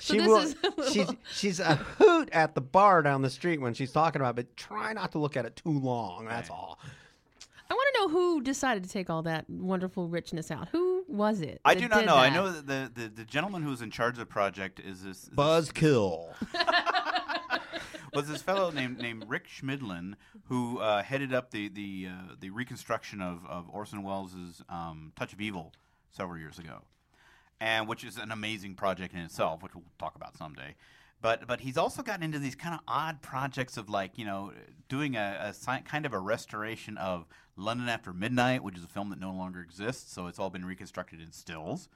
She 0.01 0.19
this 0.19 0.27
will. 0.27 0.37
is 0.39 0.57
a 0.63 0.69
little- 0.69 0.93
She's 0.93 1.09
she's 1.33 1.61
a 1.61 1.77
hoot 1.77 2.29
at 2.33 2.55
the 2.55 2.61
bar 2.61 3.03
down 3.03 3.23
the 3.23 3.31
street 3.31 3.61
when 3.61 3.75
she's 3.75 3.93
talking 3.93 4.21
about, 4.21 4.31
it, 4.31 4.37
but 4.49 4.57
try 4.57 4.93
not 4.93 5.13
to 5.13 5.19
look 5.19 5.37
at 5.37 5.45
it 5.45 5.57
too 5.57 5.71
long. 5.79 6.27
That's 6.27 6.51
all. 6.51 6.79
I 7.71 7.73
want 7.75 7.95
to 7.95 8.01
know 8.01 8.09
who 8.11 8.43
decided 8.43 8.85
to 8.85 8.91
take 8.91 9.09
all 9.09 9.23
that 9.23 9.49
wonderful 9.49 10.07
richness 10.09 10.51
out. 10.51 10.69
Who 10.69 11.05
was 11.09 11.41
it? 11.41 11.61
I 11.65 11.75
do 11.75 11.89
not 11.89 12.01
did 12.01 12.07
know. 12.07 12.17
I 12.17 12.29
know 12.29 12.53
that 12.53 12.67
the, 12.67 12.91
the, 13.03 13.09
the 13.09 13.25
gentleman 13.25 13.63
who's 13.63 13.81
in 13.83 13.91
charge 13.91 14.15
of 14.15 14.19
the 14.19 14.27
project 14.27 14.81
is 14.81 15.03
this, 15.03 15.17
is 15.17 15.23
this 15.25 15.35
Buzzkill. 15.35 16.29
was 18.13 18.29
this 18.29 18.43
fellow 18.43 18.71
named 18.71 18.99
named 18.99 19.25
Rick 19.29 19.49
Schmidlin 19.49 20.15
who 20.45 20.79
uh, 20.79 21.03
headed 21.03 21.33
up 21.33 21.51
the 21.51 21.69
the 21.69 22.09
uh, 22.11 22.35
the 22.39 22.51
reconstruction 22.51 23.21
of, 23.21 23.45
of 23.47 23.69
Orson 23.71 24.03
Welles' 24.03 24.63
um, 24.69 25.13
Touch 25.17 25.33
of 25.33 25.41
Evil 25.41 25.73
several 26.11 26.39
years 26.39 26.59
ago, 26.59 26.83
and 27.61 27.89
which 27.89 28.05
is 28.05 28.17
an 28.17 28.31
amazing 28.31 28.75
project 28.75 29.15
in 29.15 29.21
itself, 29.21 29.63
which 29.63 29.75
we'll 29.75 29.85
talk 29.99 30.15
about 30.17 30.37
someday. 30.37 30.75
But 31.21 31.47
but 31.47 31.61
he's 31.61 31.79
also 31.79 32.03
gotten 32.03 32.23
into 32.23 32.39
these 32.39 32.55
kind 32.55 32.75
of 32.75 32.81
odd 32.87 33.23
projects 33.23 33.77
of 33.77 33.89
like 33.89 34.19
you 34.19 34.25
know 34.27 34.53
doing 34.89 35.17
a, 35.17 35.39
a 35.41 35.55
si- 35.55 35.81
kind 35.85 36.05
of 36.05 36.13
a 36.13 36.19
restoration 36.19 36.99
of 36.99 37.27
London 37.57 37.89
After 37.89 38.13
Midnight, 38.13 38.63
which 38.63 38.77
is 38.77 38.85
a 38.85 38.89
film 38.89 39.09
that 39.11 39.19
no 39.21 39.33
longer 39.33 39.61
exists, 39.61 40.13
so 40.13 40.27
it's 40.27 40.39
all 40.39 40.51
been 40.51 40.65
reconstructed 40.65 41.21
in 41.21 41.33
stills 41.33 41.89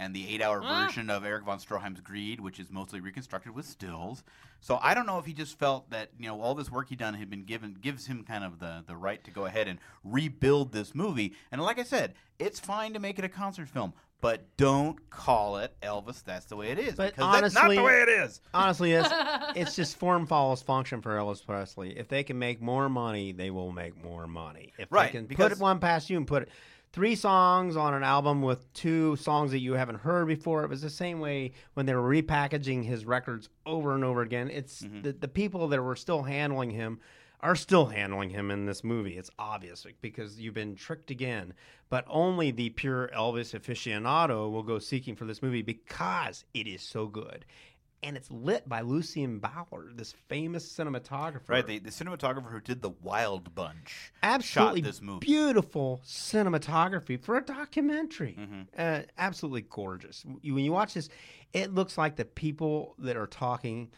and 0.00 0.14
the 0.14 0.32
eight-hour 0.32 0.60
Ah. 0.62 0.84
version 0.86 1.10
of 1.10 1.24
Erich 1.24 1.44
von 1.44 1.58
Stroheim's 1.58 2.00
Greed, 2.00 2.38
which 2.38 2.60
is 2.60 2.70
mostly 2.70 3.00
reconstructed 3.00 3.52
with 3.52 3.66
stills. 3.66 4.22
So 4.60 4.78
I 4.80 4.94
don't 4.94 5.06
know 5.06 5.18
if 5.18 5.24
he 5.24 5.32
just 5.32 5.58
felt 5.58 5.90
that 5.90 6.10
you 6.20 6.28
know 6.28 6.40
all 6.40 6.54
this 6.54 6.70
work 6.70 6.90
he'd 6.90 7.00
done 7.00 7.14
had 7.14 7.28
been 7.28 7.42
given 7.42 7.74
gives 7.80 8.06
him 8.06 8.22
kind 8.22 8.44
of 8.44 8.60
the 8.60 8.84
the 8.86 8.94
right 8.96 9.24
to 9.24 9.32
go 9.32 9.46
ahead 9.46 9.66
and 9.66 9.80
rebuild 10.04 10.70
this 10.72 10.94
movie. 10.94 11.34
And 11.50 11.60
like 11.60 11.80
I 11.80 11.82
said, 11.82 12.14
it's 12.38 12.60
fine 12.60 12.92
to 12.92 13.00
make 13.00 13.18
it 13.18 13.24
a 13.24 13.28
concert 13.28 13.68
film, 13.68 13.92
but 14.20 14.40
don't 14.56 15.08
call 15.10 15.58
it 15.58 15.74
Elvis. 15.82 16.22
That's 16.24 16.46
the 16.46 16.56
way 16.56 16.70
it 16.70 16.78
is. 16.78 16.94
But 16.94 17.14
because 17.14 17.40
that's 17.40 17.54
not 17.54 17.70
the 17.70 17.82
way 17.82 18.02
it 18.02 18.08
is. 18.08 18.40
Honestly, 18.54 18.92
it's, 18.92 19.08
it's 19.56 19.76
just 19.76 19.96
form 19.98 20.26
follows 20.26 20.62
function 20.62 21.00
for 21.02 21.16
Elvis 21.16 21.44
Presley. 21.44 21.96
If 21.98 22.08
they 22.08 22.24
can 22.24 22.38
make 22.38 22.60
more 22.60 22.88
money, 22.88 23.32
they 23.32 23.50
will 23.50 23.70
make 23.72 24.02
more 24.02 24.26
money. 24.26 24.72
If 24.78 24.90
Right, 24.90 25.06
they 25.12 25.18
can 25.18 25.26
because- 25.26 25.50
put 25.54 25.60
one 25.60 25.78
past 25.78 26.10
you 26.10 26.16
and 26.16 26.26
put 26.26 26.48
three 26.90 27.14
songs 27.14 27.76
on 27.76 27.92
an 27.94 28.02
album 28.02 28.40
with 28.42 28.72
two 28.72 29.14
songs 29.16 29.50
that 29.50 29.58
you 29.60 29.74
haven't 29.74 30.00
heard 30.00 30.26
before, 30.26 30.64
it 30.64 30.70
was 30.70 30.80
the 30.80 30.88
same 30.90 31.20
way 31.20 31.52
when 31.74 31.84
they 31.86 31.94
were 31.94 32.08
repackaging 32.10 32.82
his 32.84 33.04
records 33.04 33.50
over 33.66 33.94
and 33.94 34.02
over 34.04 34.22
again. 34.22 34.48
It's 34.50 34.82
Mm-hmm. 34.82 35.02
the, 35.02 35.12
the 35.12 35.28
people 35.28 35.68
that 35.68 35.82
were 35.82 35.96
still 35.96 36.22
handling 36.22 36.70
him 36.70 36.98
are 37.40 37.56
still 37.56 37.86
handling 37.86 38.30
him 38.30 38.50
in 38.50 38.66
this 38.66 38.82
movie. 38.82 39.16
It's 39.16 39.30
obvious 39.38 39.86
because 40.00 40.40
you've 40.40 40.54
been 40.54 40.74
tricked 40.74 41.10
again. 41.10 41.54
But 41.88 42.04
only 42.08 42.50
the 42.50 42.70
pure 42.70 43.10
Elvis 43.16 43.58
aficionado 43.58 44.50
will 44.50 44.62
go 44.62 44.78
seeking 44.78 45.14
for 45.16 45.24
this 45.24 45.42
movie 45.42 45.62
because 45.62 46.44
it 46.52 46.66
is 46.66 46.82
so 46.82 47.06
good. 47.06 47.44
And 48.02 48.16
it's 48.16 48.30
lit 48.30 48.68
by 48.68 48.82
Lucien 48.82 49.40
Ballard, 49.40 49.94
this 49.96 50.14
famous 50.28 50.70
cinematographer. 50.70 51.48
Right, 51.48 51.66
the, 51.66 51.80
the 51.80 51.90
cinematographer 51.90 52.50
who 52.50 52.60
did 52.60 52.80
the 52.80 52.90
Wild 53.02 53.52
Bunch 53.56 54.12
absolutely 54.22 54.82
shot 54.82 54.86
this 54.86 55.02
movie. 55.02 55.26
beautiful 55.26 56.00
cinematography 56.06 57.20
for 57.20 57.36
a 57.36 57.42
documentary. 57.44 58.36
Mm-hmm. 58.38 58.60
Uh, 58.76 59.00
absolutely 59.16 59.62
gorgeous. 59.62 60.24
When 60.24 60.64
you 60.64 60.70
watch 60.70 60.94
this, 60.94 61.08
it 61.52 61.74
looks 61.74 61.98
like 61.98 62.14
the 62.14 62.24
people 62.24 62.94
that 62.98 63.16
are 63.16 63.26
talking, 63.26 63.90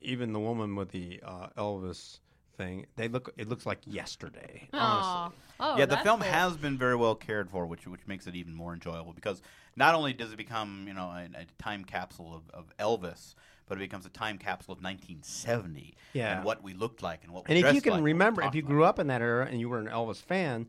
even 0.00 0.32
the 0.32 0.40
woman 0.40 0.74
with 0.74 0.90
the 0.90 1.20
uh, 1.22 1.48
Elvis 1.58 2.20
thing, 2.62 2.86
they 2.96 3.08
look. 3.08 3.32
It 3.36 3.48
looks 3.48 3.66
like 3.66 3.78
yesterday. 3.86 4.68
Honestly. 4.72 5.36
Oh, 5.60 5.76
yeah, 5.78 5.86
the 5.86 5.98
film 5.98 6.20
cool. 6.20 6.30
has 6.30 6.56
been 6.56 6.76
very 6.78 6.96
well 6.96 7.14
cared 7.14 7.50
for, 7.50 7.66
which 7.66 7.86
which 7.86 8.06
makes 8.06 8.26
it 8.26 8.34
even 8.34 8.54
more 8.54 8.72
enjoyable 8.72 9.12
because 9.12 9.42
not 9.76 9.94
only 9.94 10.12
does 10.12 10.32
it 10.32 10.36
become 10.36 10.84
you 10.88 10.94
know 10.94 11.04
a, 11.06 11.28
a 11.40 11.46
time 11.62 11.84
capsule 11.84 12.34
of, 12.34 12.42
of 12.52 12.76
Elvis, 12.78 13.34
but 13.68 13.78
it 13.78 13.80
becomes 13.80 14.06
a 14.06 14.10
time 14.10 14.38
capsule 14.38 14.72
of 14.72 14.82
1970 14.82 15.94
Yeah. 16.12 16.36
and 16.36 16.44
what 16.44 16.62
we 16.62 16.74
looked 16.74 17.02
like 17.02 17.24
and 17.24 17.32
what 17.32 17.46
we 17.48 17.54
And 17.56 17.64
if 17.64 17.74
you 17.74 17.80
can 17.80 17.92
like 17.92 17.98
and 17.98 18.02
what 18.02 18.04
we 18.04 18.12
remember, 18.12 18.40
if 18.42 18.46
talked 18.46 18.56
you 18.56 18.62
like. 18.62 18.68
grew 18.70 18.84
up 18.84 18.98
in 18.98 19.06
that 19.08 19.22
era 19.22 19.46
and 19.50 19.60
you 19.60 19.68
were 19.68 19.78
an 19.78 19.86
Elvis 19.88 20.20
fan, 20.22 20.68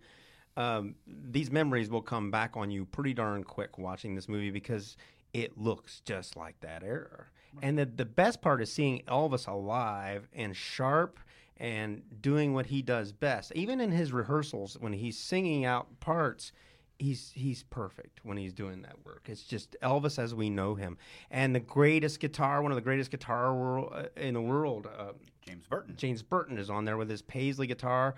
um, 0.56 0.96
these 1.08 1.52
memories 1.52 1.90
will 1.90 2.02
come 2.02 2.30
back 2.32 2.56
on 2.56 2.70
you 2.72 2.86
pretty 2.86 3.14
darn 3.14 3.44
quick 3.44 3.78
watching 3.78 4.16
this 4.16 4.30
movie 4.30 4.52
because 4.52 4.96
it 5.34 5.58
looks 5.58 6.02
just 6.06 6.36
like 6.38 6.60
that 6.62 6.84
era. 6.84 7.26
And 7.62 7.78
the 7.78 7.86
the 7.86 8.06
best 8.06 8.42
part 8.42 8.62
is 8.64 8.72
seeing 8.74 9.04
Elvis 9.08 9.48
alive 9.48 10.28
and 10.34 10.56
sharp 10.56 11.20
and 11.58 12.02
doing 12.22 12.54
what 12.54 12.68
he 12.68 12.82
does 12.82 13.12
best. 13.12 13.52
Even 13.56 13.80
in 13.80 13.92
his 13.92 14.12
rehearsals, 14.12 14.78
when 14.80 14.94
he's 14.94 15.18
singing 15.18 15.66
out 15.66 16.00
parts, 16.00 16.52
he's 17.00 17.32
he's 17.36 17.64
perfect 17.64 18.22
when 18.24 18.38
he's 18.38 18.54
doing 18.54 18.82
that 18.84 19.06
work. 19.06 19.28
It's 19.28 19.44
just 19.44 19.76
Elvis 19.82 20.20
as 20.20 20.34
we 20.34 20.50
know 20.50 20.76
him, 20.76 20.98
and 21.30 21.56
the 21.56 21.60
greatest 21.60 22.20
guitar, 22.20 22.62
one 22.62 22.72
of 22.72 22.76
the 22.76 22.82
greatest 22.82 23.12
guitar 23.12 23.54
world, 23.54 23.92
uh, 23.94 24.04
in 24.18 24.34
the 24.34 24.42
world. 24.42 24.88
Uh, 24.88 25.14
James 25.42 25.68
Burton. 25.68 25.96
James 25.98 26.24
Burton 26.24 26.58
is 26.58 26.70
on 26.70 26.86
there 26.86 26.98
with 26.98 27.10
his 27.10 27.22
Paisley 27.22 27.68
guitar, 27.68 28.16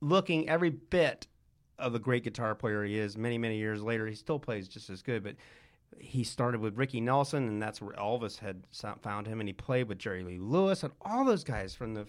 looking 0.00 0.48
every 0.48 0.70
bit 0.70 1.26
of 1.78 1.92
the 1.92 1.98
great 1.98 2.24
guitar 2.24 2.54
player 2.54 2.84
he 2.84 2.98
is. 2.98 3.16
Many, 3.16 3.38
many 3.38 3.56
years 3.56 3.82
later, 3.82 4.06
he 4.06 4.14
still 4.14 4.38
plays 4.38 4.68
just 4.68 4.90
as 4.90 5.02
good. 5.02 5.24
But 5.24 5.36
he 5.98 6.22
started 6.22 6.60
with 6.60 6.76
Ricky 6.76 7.00
Nelson, 7.00 7.48
and 7.48 7.60
that's 7.60 7.82
where 7.82 7.94
Elvis 7.94 8.38
had 8.38 8.62
found 9.02 9.26
him, 9.26 9.40
and 9.40 9.48
he 9.48 9.52
played 9.52 9.88
with 9.88 9.98
Jerry 9.98 10.22
Lee 10.22 10.38
Lewis 10.38 10.82
and 10.82 10.92
all 11.00 11.24
those 11.24 11.42
guys 11.44 11.74
from 11.74 11.94
the 11.94 12.06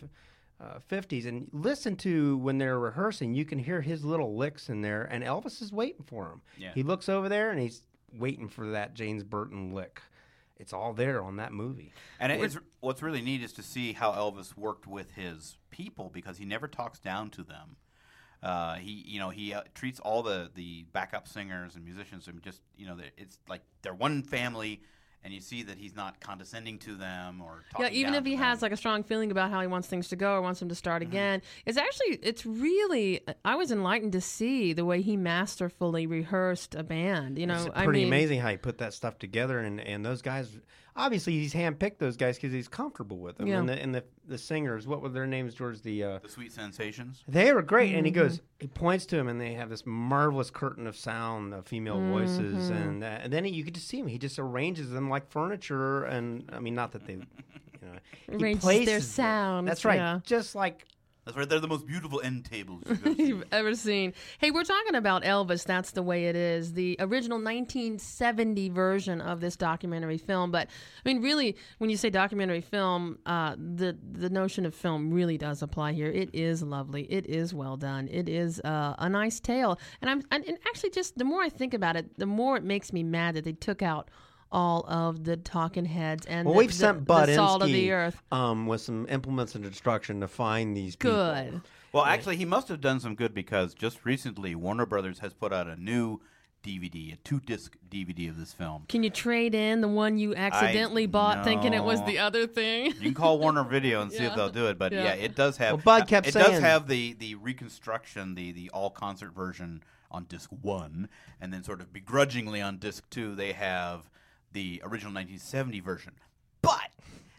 uh, 0.62 0.80
50s. 0.90 1.26
And 1.26 1.48
listen 1.52 1.96
to 1.98 2.38
when 2.38 2.58
they're 2.58 2.80
rehearsing, 2.80 3.34
you 3.34 3.46
can 3.46 3.60
hear 3.60 3.82
his 3.82 4.06
little 4.06 4.36
licks 4.36 4.70
in 4.70 4.82
there, 4.82 5.04
and 5.04 5.24
Elvis 5.24 5.62
is 5.62 5.72
waiting 5.72 6.04
for 6.06 6.28
him. 6.28 6.42
Yeah. 6.58 6.72
He 6.74 6.84
looks 6.84 7.10
over 7.10 7.30
there, 7.30 7.52
and 7.52 7.60
he's 7.60 7.84
waiting 8.18 8.48
for 8.48 8.72
that 8.72 8.94
James 8.94 9.24
Burton 9.24 9.74
lick. 9.74 10.02
It's 10.58 10.74
all 10.74 10.94
there 10.94 11.24
on 11.24 11.38
that 11.38 11.54
movie. 11.54 11.92
And 12.20 12.32
it's, 12.32 12.58
what's 12.82 13.02
really 13.02 13.22
neat 13.22 13.42
is 13.42 13.52
to 13.54 13.64
see 13.64 13.94
how 13.94 14.12
Elvis 14.12 14.56
worked 14.56 14.86
with 14.86 15.12
his 15.14 15.58
people 15.72 16.12
because 16.14 16.38
he 16.38 16.46
never 16.46 16.68
talks 16.68 17.00
down 17.00 17.32
to 17.32 17.44
them. 17.44 17.78
Uh, 18.44 18.76
he, 18.76 19.04
you 19.08 19.20
know, 19.20 19.30
he 19.30 19.54
uh, 19.54 19.62
treats 19.74 20.00
all 20.00 20.22
the, 20.22 20.52
the 20.54 20.86
backup 20.94 21.28
singers 21.28 21.76
and 21.76 21.84
musicians 21.84 22.28
and 22.28 22.42
just, 22.44 22.62
you 22.78 22.86
know, 22.86 22.98
it's 23.18 23.40
like 23.50 23.62
they're 23.82 23.94
one 23.94 24.22
family, 24.22 24.82
and 25.24 25.34
you 25.34 25.40
see 25.42 25.62
that 25.64 25.78
he's 25.78 25.96
not 25.96 26.20
condescending 26.20 26.80
to 26.80 26.96
them 26.96 27.42
or 27.42 27.64
talking 27.72 27.86
Yeah, 27.88 27.92
even 27.92 28.14
down 28.14 28.22
if 28.22 28.26
he 28.26 28.36
to 28.38 28.44
has 28.44 28.62
like 28.62 28.72
a 28.72 28.78
strong 28.78 29.04
feeling 29.04 29.32
about 29.32 29.52
how 29.52 29.62
he 29.62 29.68
wants 29.68 29.88
things 29.88 30.08
to 30.10 30.16
go 30.16 30.34
or 30.34 30.42
wants 30.42 30.60
them 30.60 30.70
to 30.70 30.76
start 30.76 31.02
Mm-hmm. 31.04 31.12
again, 31.12 31.42
it's 31.66 31.78
actually 31.78 32.16
it's 32.24 32.46
really 32.46 33.22
I 33.46 33.56
was 33.56 33.72
enlightened 33.72 34.12
to 34.14 34.22
see 34.22 34.74
the 34.74 34.86
way 34.86 35.02
he 35.02 35.18
masterfully 35.18 36.08
rehearsed 36.08 36.76
a 36.76 36.84
band. 36.84 37.38
You 37.38 37.48
know, 37.48 37.66
It's 37.68 37.76
I 37.76 37.84
pretty 37.86 38.00
mean, 38.00 38.08
amazing 38.08 38.40
how 38.40 38.50
he 38.50 38.58
put 38.58 38.78
that 38.80 38.94
stuff 38.94 39.20
together, 39.20 39.60
and, 39.60 39.80
and 39.80 40.06
those 40.06 40.22
guys. 40.22 40.50
Obviously, 40.94 41.32
he's 41.40 41.54
handpicked 41.54 42.00
those 42.00 42.18
guys 42.18 42.36
because 42.36 42.52
he's 42.52 42.68
comfortable 42.68 43.18
with 43.18 43.38
them. 43.38 43.48
Yeah. 43.48 43.60
And, 43.60 43.70
the, 43.70 43.82
and 43.82 43.96
the 43.96 44.04
the 44.28 44.38
singers, 44.38 44.86
what 44.86 45.02
were 45.02 45.08
their 45.08 45.26
names, 45.26 45.54
George? 45.54 45.82
The 45.82 46.04
uh, 46.04 46.20
the 46.22 46.28
Sweet 46.28 46.52
Inspirations. 46.58 47.24
they 47.30 47.54
were 47.54 47.62
great, 47.62 47.96
and 47.96 48.06
he 48.06 48.12
Mm-hmm. 48.12 48.22
goes, 48.24 48.42
he 48.60 48.68
points 48.68 49.06
to 49.08 49.18
him, 49.18 49.30
and 49.30 49.40
they 49.40 49.54
have 49.54 49.70
this 49.70 49.86
marvelous 49.86 50.50
curtain 50.52 50.88
of 50.88 50.98
sound, 50.98 51.54
of 51.54 51.66
female 51.66 52.02
voices, 52.02 52.70
Mm-hmm. 52.70 52.74
and, 52.74 53.04
uh, 53.06 53.20
and 53.24 53.32
then 53.32 53.46
he, 53.46 53.52
you 53.52 53.64
get 53.64 53.74
to 53.76 53.80
see 53.80 54.00
him. 54.00 54.08
He 54.08 54.18
just 54.18 54.38
arranges 54.38 54.90
them 54.90 55.10
like 55.12 55.30
furniture, 55.30 56.04
and 56.06 56.50
I 56.52 56.60
mean, 56.60 56.76
not 56.76 56.92
that 56.94 57.06
they, 57.06 57.14
you 57.14 57.20
know, 57.82 57.94
he 58.30 58.36
Arranges 58.36 58.64
their 58.86 59.00
places 59.00 59.16
them. 59.16 59.26
sounds, 59.26 59.68
That's 59.68 59.86
right, 59.86 59.96
yeah. 59.98 60.20
just 60.26 60.56
like 60.56 60.86
That's 61.26 61.38
right. 61.38 61.48
They're 61.48 61.60
the 61.60 61.68
most 61.68 61.86
beautiful 61.86 62.20
end 62.22 62.46
tables 62.46 62.82
you've 62.88 63.04
ever 63.06 63.16
seen. 63.16 63.28
you've 63.28 63.44
ever 63.52 63.76
seen. 63.76 64.14
Hey, 64.40 64.50
we're 64.50 64.64
talking 64.64 64.96
about 64.96 65.24
Elvis. 65.24 65.64
That's 65.66 65.92
the 65.92 66.02
way 66.02 66.26
it 66.26 66.36
is. 66.36 66.74
The 66.74 66.96
original 67.00 67.38
1970 67.38 68.70
version 68.70 69.22
of 69.22 69.40
this 69.40 69.56
documentary 69.56 70.18
film. 70.18 70.52
But 70.52 70.68
I 71.06 71.10
mean, 71.10 71.22
really, 71.22 71.56
when 71.78 71.90
you 71.92 71.98
say 71.98 72.10
documentary 72.10 72.62
film, 72.62 73.20
uh, 73.28 73.56
the 73.56 73.98
the 74.12 74.30
notion 74.32 74.66
of 74.66 74.74
film 74.74 75.12
really 75.12 75.38
does 75.38 75.62
apply 75.62 75.94
here. 75.94 76.10
It 76.10 76.30
is 76.34 76.64
lovely. 76.64 77.04
It 77.04 77.28
is 77.28 77.54
well 77.54 77.78
done. 77.78 78.08
It 78.08 78.28
is 78.28 78.60
uh, 78.62 78.96
a 78.98 79.10
nice 79.10 79.40
tale. 79.40 79.80
And 80.02 80.10
I'm 80.10 80.22
and 80.32 80.44
and 80.48 80.58
actually 80.68 80.90
just 80.92 81.18
the 81.18 81.26
more 81.26 81.42
I 81.44 81.50
think 81.50 81.74
about 81.74 81.96
it, 81.98 82.18
the 82.18 82.26
more 82.26 82.58
it 82.58 82.64
makes 82.64 82.92
me 82.94 83.04
mad 83.04 83.36
that 83.36 83.44
they 83.44 83.54
took 83.54 83.82
out. 83.84 84.10
All 84.52 84.84
of 84.88 85.24
the 85.24 85.38
talking 85.38 85.86
heads 85.86 86.26
and 86.26 86.46
well, 86.46 86.54
the, 86.54 86.58
we've 86.60 86.70
the- 86.70 86.76
sent 86.76 86.98
the 87.00 87.04
Bud 87.06 87.30
salt 87.34 87.62
of 87.62 87.70
the 87.70 87.92
earth. 87.92 88.22
um, 88.32 88.68
with 88.68 88.82
some 88.82 89.08
implements 89.10 89.56
of 89.56 89.64
destruction 89.64 90.20
to 90.22 90.28
find 90.28 90.76
these 90.76 90.96
people. 90.96 91.16
Good. 91.16 91.62
Well, 91.94 92.06
actually, 92.06 92.38
he 92.38 92.46
must 92.46 92.68
have 92.70 92.80
done 92.82 93.00
some 93.00 93.16
good 93.16 93.34
because 93.34 93.74
just 93.74 94.06
recently 94.06 94.56
Warner 94.56 94.86
Brothers 94.86 95.20
has 95.20 95.34
put 95.34 95.52
out 95.54 95.68
a 95.68 95.76
new 95.82 96.20
DVD, 96.64 97.14
a 97.14 97.16
two-disc 97.18 97.76
DVD 97.90 98.30
of 98.30 98.38
this 98.38 98.54
film. 98.54 98.84
Can 98.88 99.04
you 99.04 99.10
trade 99.10 99.56
in 99.56 99.82
the 99.82 99.88
one 99.88 100.18
you 100.18 100.36
accidentally 100.36 101.06
bought 101.08 101.44
thinking 101.44 101.74
it 101.74 101.84
was 101.84 102.02
the 102.06 102.20
other 102.20 102.46
thing? 102.46 102.86
You 102.88 102.94
can 102.94 103.14
call 103.14 103.40
Warner 103.40 103.64
Video 103.64 104.02
and 104.02 104.12
see 104.12 104.24
if 104.24 104.36
they'll 104.36 104.50
do 104.50 104.68
it, 104.68 104.78
but 104.78 104.92
Yeah. 104.92 105.04
yeah, 105.06 105.14
it 105.14 105.36
does 105.36 105.58
have. 105.58 105.74
Well, 105.86 106.00
Bud 106.00 106.08
kept 106.08 106.28
it 106.28 106.34
does 106.34 106.60
have 106.60 106.88
the 106.88 107.14
the 107.14 107.36
reconstruction, 107.36 108.36
the 108.36 108.52
the 108.52 108.70
all 108.70 108.90
concert 108.90 109.34
version 109.34 109.82
on 110.12 110.26
disc 110.26 110.50
one, 110.62 111.10
and 111.40 111.52
then 111.54 111.64
sort 111.64 111.82
of 111.82 111.92
begrudgingly 111.92 112.62
on 112.62 112.78
disc 112.78 113.10
two 113.10 113.34
they 113.36 113.54
have 113.54 114.10
the 114.54 114.82
original 114.84 115.14
1970 115.14 115.80
version. 115.80 116.14
But 116.62 116.90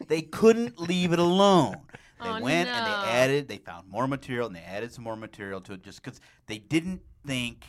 they 0.07 0.21
couldn't 0.21 0.79
leave 0.79 1.13
it 1.13 1.19
alone. 1.19 1.77
They 2.21 2.29
Oh, 2.29 2.39
went 2.41 2.69
and 2.69 2.85
they 2.87 3.09
added, 3.09 3.47
they 3.49 3.57
found 3.57 3.89
more 3.89 4.07
material, 4.07 4.47
and 4.47 4.55
they 4.55 4.61
added 4.61 4.93
some 4.93 5.03
more 5.03 5.17
material 5.17 5.59
to 5.59 5.73
it, 5.73 5.83
just 5.83 6.01
because 6.01 6.21
they 6.47 6.57
didn't 6.57 7.01
think 7.27 7.65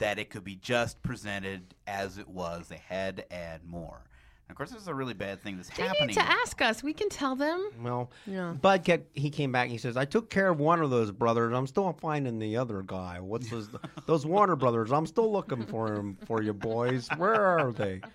that 0.00 0.18
it 0.18 0.28
could 0.28 0.44
be 0.44 0.56
just 0.56 1.02
presented 1.02 1.74
as 1.86 2.18
it 2.18 2.28
was. 2.28 2.68
They 2.68 2.82
had 2.86 3.16
to 3.16 3.32
add 3.32 3.64
more. 3.64 4.02
And 4.48 4.50
of 4.50 4.56
course, 4.58 4.70
this 4.70 4.82
is 4.82 4.88
a 4.88 4.94
really 4.94 5.14
bad 5.14 5.42
thing 5.42 5.56
that's 5.56 5.70
They 5.70 5.84
happening. 5.84 6.08
need 6.08 6.14
to 6.14 6.20
ask 6.28 6.60
us. 6.60 6.82
We 6.82 6.92
can 6.92 7.08
tell 7.08 7.36
them. 7.36 7.70
Well, 7.80 8.10
Yeah. 8.26 8.52
Bud 8.60 8.84
kept, 8.84 9.16
he 9.16 9.30
came 9.30 9.50
back 9.50 9.62
and 9.62 9.72
he 9.72 9.78
says, 9.78 9.96
I 9.96 10.04
took 10.04 10.28
care 10.28 10.50
of 10.50 10.58
one 10.60 10.82
of 10.82 10.90
those 10.90 11.10
brothers. 11.10 11.54
I'm 11.54 11.66
still 11.66 11.90
finding 11.98 12.38
the 12.38 12.58
other 12.58 12.82
guy. 12.82 13.18
What's 13.20 13.48
those, 13.50 13.70
those 14.04 14.26
Warner 14.26 14.56
brothers? 14.56 14.92
I'm 14.92 15.06
still 15.06 15.32
looking 15.32 15.64
for 15.64 15.90
him 15.94 16.18
for 16.26 16.42
you 16.42 16.52
boys. 16.52 17.08
Where 17.16 17.40
are 17.60 17.72
they? 17.72 18.02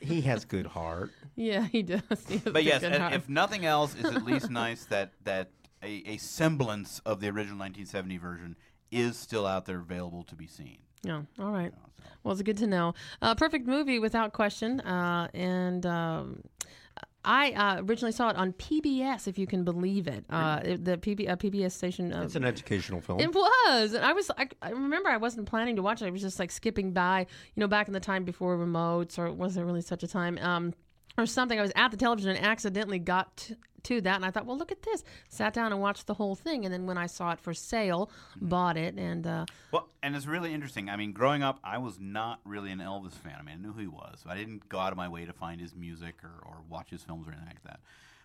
He 0.00 0.20
has 0.22 0.44
good 0.44 0.66
heart. 0.66 1.10
Yeah, 1.34 1.66
he 1.66 1.82
does. 1.82 2.02
He 2.28 2.34
has 2.38 2.46
a 2.46 2.50
But 2.50 2.64
yes, 2.64 2.80
good 2.82 2.92
and 2.92 3.02
heart. 3.02 3.14
if 3.14 3.28
nothing 3.28 3.64
else, 3.66 3.94
it's 3.98 4.08
at 4.14 4.24
least 4.24 4.50
nice 4.50 4.84
that 4.86 5.12
that 5.24 5.50
a, 5.82 6.02
a 6.06 6.16
semblance 6.18 7.00
of 7.04 7.20
the 7.20 7.26
original 7.28 7.58
1970 7.58 8.16
version 8.18 8.56
is 8.90 9.16
still 9.16 9.46
out 9.46 9.64
there 9.66 9.80
available 9.80 10.22
to 10.24 10.34
be 10.36 10.46
seen. 10.46 10.78
Yeah. 11.02 11.22
All 11.40 11.50
right. 11.50 11.64
You 11.64 11.70
know, 11.70 11.90
so. 11.98 12.04
Well, 12.22 12.32
it's 12.32 12.42
good 12.42 12.58
to 12.58 12.66
know. 12.66 12.94
Uh, 13.20 13.34
perfect 13.34 13.66
movie 13.66 13.98
without 13.98 14.32
question. 14.32 14.80
Uh, 14.80 15.28
and 15.34 15.84
um, 15.86 16.42
I 17.24 17.52
uh, 17.52 17.82
originally 17.82 18.12
saw 18.12 18.30
it 18.30 18.36
on 18.36 18.52
PBS, 18.54 19.28
if 19.28 19.38
you 19.38 19.46
can 19.46 19.62
believe 19.64 20.08
it. 20.08 20.24
Uh, 20.28 20.60
the 20.60 20.98
PB, 20.98 21.30
uh, 21.30 21.36
PBS 21.36 21.72
station. 21.72 22.12
Uh, 22.12 22.22
It's 22.22 22.34
an 22.34 22.44
educational 22.44 23.00
film. 23.00 23.20
it 23.20 23.32
was, 23.32 23.94
and 23.94 24.04
I 24.04 24.12
was. 24.12 24.30
I, 24.36 24.48
I 24.60 24.70
remember 24.70 25.08
I 25.08 25.18
wasn't 25.18 25.46
planning 25.46 25.76
to 25.76 25.82
watch 25.82 26.02
it. 26.02 26.06
I 26.06 26.10
was 26.10 26.20
just 26.22 26.38
like 26.38 26.50
skipping 26.50 26.92
by. 26.92 27.26
You 27.54 27.60
know, 27.60 27.68
back 27.68 27.86
in 27.86 27.94
the 27.94 28.00
time 28.00 28.24
before 28.24 28.56
remotes, 28.56 29.18
or 29.18 29.26
it 29.26 29.34
was 29.36 29.54
there 29.54 29.64
really 29.64 29.82
such 29.82 30.02
a 30.02 30.08
time? 30.08 30.38
Um, 30.38 30.74
or 31.16 31.26
something. 31.26 31.58
I 31.58 31.62
was 31.62 31.72
at 31.76 31.90
the 31.90 31.96
television 31.96 32.30
and 32.30 32.44
accidentally 32.44 32.98
got 32.98 33.50
to 33.84 34.00
that, 34.02 34.16
and 34.16 34.24
I 34.24 34.30
thought, 34.30 34.46
well, 34.46 34.56
look 34.56 34.72
at 34.72 34.82
this. 34.82 35.02
Sat 35.28 35.52
down 35.52 35.72
and 35.72 35.80
watched 35.80 36.06
the 36.06 36.14
whole 36.14 36.34
thing, 36.34 36.64
and 36.64 36.72
then 36.72 36.86
when 36.86 36.98
I 36.98 37.06
saw 37.06 37.32
it 37.32 37.40
for 37.40 37.54
sale, 37.54 38.10
bought 38.40 38.76
it, 38.76 38.94
and 38.96 39.26
uh, 39.26 39.46
Well, 39.70 39.88
and 40.02 40.16
it's 40.16 40.26
really 40.26 40.52
interesting. 40.52 40.88
I 40.88 40.96
mean, 40.96 41.12
growing 41.12 41.42
up, 41.42 41.58
I 41.64 41.78
was 41.78 41.98
not 42.00 42.40
really 42.44 42.70
an 42.70 42.78
Elvis 42.78 43.12
fan. 43.12 43.36
I 43.38 43.42
mean, 43.42 43.56
I 43.58 43.62
knew 43.62 43.72
who 43.72 43.80
he 43.80 43.86
was. 43.86 44.24
I 44.26 44.36
didn't 44.36 44.68
go 44.68 44.78
out 44.78 44.92
of 44.92 44.96
my 44.96 45.08
way 45.08 45.24
to 45.24 45.32
find 45.32 45.60
his 45.60 45.74
music 45.74 46.16
or, 46.22 46.46
or 46.46 46.56
watch 46.68 46.90
his 46.90 47.02
films 47.02 47.26
or 47.26 47.32
anything 47.32 47.48
like 47.48 47.64
that. 47.64 47.80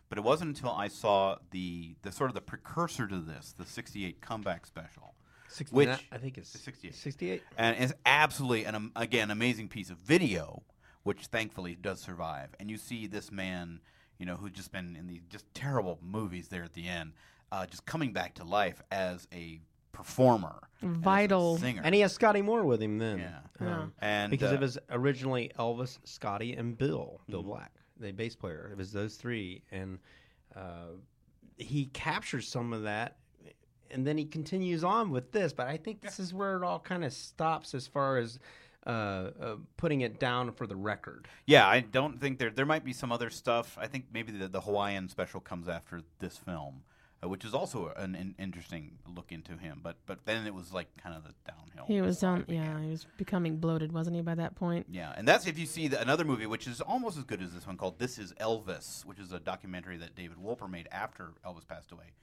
But 0.10 0.18
it 0.18 0.24
wasn't 0.24 0.56
until 0.56 0.72
I 0.72 0.88
saw 0.88 1.38
the, 1.52 1.96
the 2.02 2.12
sort 2.12 2.30
of 2.30 2.34
the 2.34 2.42
precursor 2.42 3.08
to 3.08 3.20
this, 3.20 3.54
the 3.58 3.66
'68 3.66 4.22
comeback 4.22 4.66
special, 4.66 5.16
60, 5.50 5.76
which 5.76 6.08
I 6.12 6.18
think 6.18 6.38
it's 6.38 6.50
68. 6.50 6.96
68. 6.96 7.44
and 7.58 7.76
it's 7.78 7.94
absolutely 8.06 8.64
an 8.66 8.76
um, 8.76 8.92
again 8.96 9.32
amazing 9.32 9.68
piece 9.68 9.90
of 9.90 9.98
video, 9.98 10.64
which 11.04 11.26
thankfully 11.28 11.76
does 11.76 12.00
survive. 12.00 12.50
And 12.60 12.70
you 12.72 12.78
see 12.78 13.08
this 13.08 13.32
man, 13.32 13.82
you 14.20 14.26
know, 14.26 14.36
who's 14.36 14.52
just 14.52 14.72
been 14.72 14.96
in 14.96 15.08
these 15.08 15.22
just 15.30 15.46
terrible 15.54 16.00
movies 16.02 16.48
there 16.48 16.64
at 16.64 16.74
the 16.74 16.88
end, 16.88 17.14
uh, 17.52 17.66
just 17.66 17.86
coming 17.86 18.14
back 18.14 18.34
to 18.36 18.44
life 18.44 18.82
as 18.92 19.28
a 19.34 19.60
performer, 19.92 20.68
as 20.82 20.90
a 20.90 20.92
Vital. 20.94 21.58
singer, 21.58 21.82
And 21.84 21.96
he 21.96 22.02
has 22.02 22.14
Scotty 22.14 22.42
Moore 22.42 22.64
with 22.66 22.82
him 22.82 22.98
then. 23.00 23.20
Yeah. 23.20 23.40
Yeah. 23.62 23.78
Um, 23.80 23.94
and 24.00 24.30
because 24.32 24.52
uh, 24.52 24.56
it 24.56 24.62
was 24.62 24.78
originally 24.92 25.52
Elvis, 25.58 25.98
Scotty, 26.04 26.54
and 26.54 26.78
Bill, 26.78 27.22
Bill 27.30 27.40
Mm-hmm. 27.42 27.50
Black, 27.50 27.72
the 28.00 28.12
bass 28.12 28.36
player. 28.36 28.70
It 28.72 28.78
was 28.78 28.92
those 28.92 29.16
three, 29.16 29.64
and 29.72 29.98
uh, 30.56 30.92
he 31.58 31.86
captures 31.88 32.48
some 32.48 32.74
of 32.74 32.84
that, 32.84 33.18
and 33.90 34.06
then 34.06 34.18
he 34.18 34.26
continues 34.26 34.84
on 34.84 35.10
with 35.10 35.32
this. 35.32 35.54
But 35.54 35.68
I 35.68 35.78
think 35.78 36.02
this 36.02 36.20
is 36.20 36.34
where 36.34 36.58
it 36.58 36.64
all 36.64 36.80
kind 36.80 37.04
of 37.04 37.12
stops 37.14 37.74
as 37.74 37.88
far 37.88 38.18
as 38.18 38.38
uh, 38.88 39.32
uh, 39.42 39.56
putting 39.76 40.02
it 40.02 40.18
down 40.18 40.52
for 40.52 40.66
the 40.66 40.76
record. 40.76 41.28
Yeah, 41.46 41.68
I 41.68 41.82
don't 41.82 42.20
think 42.22 42.40
there 42.40 42.50
there 42.50 42.66
might 42.66 42.86
be 42.86 42.94
some 42.94 43.12
other 43.12 43.30
stuff. 43.30 43.78
I 43.80 43.88
think 43.88 44.06
maybe 44.14 44.32
the, 44.32 44.48
the 44.48 44.62
Hawaiian 44.62 45.10
special 45.10 45.42
comes 45.42 45.68
after 45.68 46.04
this 46.20 46.38
film, 46.38 46.84
uh, 47.22 47.28
which 47.28 47.44
is 47.44 47.54
also 47.54 47.92
an, 47.98 48.16
an 48.16 48.34
interesting 48.40 48.94
look 49.06 49.34
into 49.34 49.58
him. 49.58 49.82
But 49.84 49.98
but 50.06 50.26
then 50.26 50.48
it 50.48 50.54
was 50.54 50.72
like 50.74 50.88
kind 50.96 51.16
of 51.18 51.24
the 51.26 51.34
downhill. 51.46 51.86
he 51.86 52.00
was 52.02 52.20
slide 52.20 52.30
on. 52.30 52.42
began. 52.44 52.64
Yeah, 52.64 52.82
he 52.82 52.90
was 52.92 53.06
becoming 53.18 53.58
bloated, 53.58 53.92
wasn't 53.92 54.16
he, 54.16 54.22
by 54.22 54.36
that 54.36 54.56
point? 54.56 54.86
Yeah, 54.90 55.14
and 55.18 55.28
that's 55.28 55.48
if 55.48 55.60
you 55.60 55.66
see 55.66 55.90
the, 55.90 56.02
another 56.02 56.24
movie 56.24 56.46
which 56.46 56.66
is 56.66 56.80
almost 56.80 57.18
as 57.18 57.26
good 57.26 57.42
as 57.42 57.54
this 57.54 57.68
one 57.68 57.76
called 57.76 58.00
"This 58.00 58.18
Is 58.18 58.32
Elvis," 58.40 59.04
which 59.04 59.20
is 59.20 59.34
a 59.34 59.40
documentary 59.40 59.98
that 59.98 60.16
David 60.16 60.38
Wolper 60.38 60.70
made 60.70 60.88
after 60.94 61.34
Elvis 61.46 61.68
passed 61.68 61.92
away. 61.92 62.14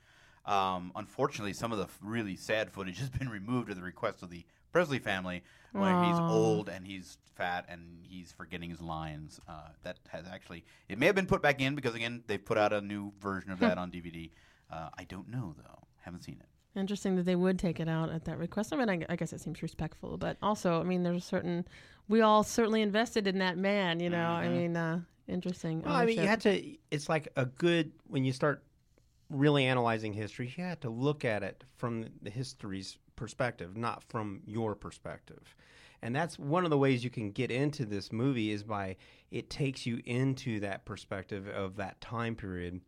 Um, 0.47 0.93
unfortunately, 0.97 1.53
some 1.53 1.73
of 1.73 1.79
the 1.79 1.89
really 2.03 2.37
sad 2.37 2.71
footage 2.71 2.99
has 3.01 3.11
been 3.11 3.29
removed 3.29 3.69
at 3.69 3.77
the 3.77 3.83
request 3.83 4.23
of 4.23 4.31
the 4.31 4.45
Presley 4.75 4.99
family, 4.99 5.45
where 5.73 5.95
he's 5.95 6.19
Aw. 6.19 6.27
old 6.29 6.69
and 6.69 6.85
he's 6.85 7.17
fat 7.37 7.65
and 7.69 8.05
he's 8.09 8.33
forgetting 8.33 8.69
his 8.71 8.81
lines. 8.81 9.39
Uh, 9.49 9.69
that 9.85 10.01
has 10.09 10.27
actually 10.27 10.65
it 10.89 10.99
may 10.99 11.07
have 11.07 11.15
been 11.15 11.29
put 11.29 11.41
back 11.41 11.61
in 11.61 11.77
because 11.77 11.95
again 11.95 12.25
they've 12.27 12.45
put 12.45 12.59
out 12.59 12.73
a 12.73 12.81
new 12.81 13.13
version 13.21 13.53
of 13.53 13.61
that 13.61 13.79
on 13.83 13.93
DVD. 13.93 14.33
Uh, 14.69 14.89
I 14.99 15.05
don't 15.05 15.29
know 15.29 15.55
though, 15.57 15.87
haven't 16.01 16.25
seen 16.25 16.39
it. 16.41 16.49
Interesting 16.77 17.15
that 17.15 17.23
they 17.23 17.37
would 17.37 17.57
take 17.57 17.79
it 17.79 17.89
out 17.89 18.11
at 18.11 18.25
that 18.25 18.37
request. 18.37 18.73
I 18.73 18.77
mean, 18.77 18.91
I, 18.91 19.07
I 19.09 19.15
guess 19.15 19.33
it 19.33 19.41
seems 19.41 19.63
respectful, 19.63 20.17
but 20.19 20.39
also, 20.43 20.81
I 20.81 20.83
mean, 20.83 21.05
there's 21.05 21.19
a 21.23 21.27
certain. 21.27 21.65
We 22.09 22.21
all 22.23 22.43
certainly 22.43 22.83
invested 22.83 23.29
in 23.29 23.39
that 23.39 23.57
man. 23.57 24.01
You 24.01 24.11
know, 24.11 24.27
I 24.27 24.47
Mhm. 24.47 24.53
mean, 24.57 24.77
uh, 24.77 25.01
interesting. 25.29 25.83
Well, 25.83 25.95
I 25.95 26.05
mean, 26.05 26.17
you 26.17 26.23
ownership. 26.23 26.31
had 26.31 26.41
to. 26.63 26.77
It's 26.91 27.09
like 27.09 27.29
a 27.37 27.47
good 27.47 27.93
when 28.09 28.25
you 28.25 28.33
start 28.33 28.65
really 29.31 29.67
analyzing 29.67 30.13
history. 30.13 30.53
You 30.57 30.65
have 30.65 30.81
to 30.81 30.91
look 30.91 31.25
at 31.25 31.45
it 31.45 31.63
from 31.77 32.07
the 32.23 32.31
history's 32.31 32.99
perspective, 33.17 33.77
not 33.77 34.03
from 34.03 34.43
your 34.47 34.75
perspective. 34.75 35.55
And 36.03 36.15
that's 36.15 36.39
one 36.39 36.65
of 36.65 36.71
the 36.71 36.79
ways 36.79 37.03
you 37.03 37.11
can 37.11 37.31
get 37.31 37.51
into 37.51 37.87
this 37.87 38.13
movie 38.13 38.51
is 38.51 38.63
by 38.63 38.97
it 39.31 39.49
takes 39.49 39.87
you 39.87 40.03
into 40.05 40.61
that 40.61 40.85
perspective 40.85 41.49
of 41.49 41.77
that 41.77 42.01
time 42.01 42.37
period, 42.37 42.81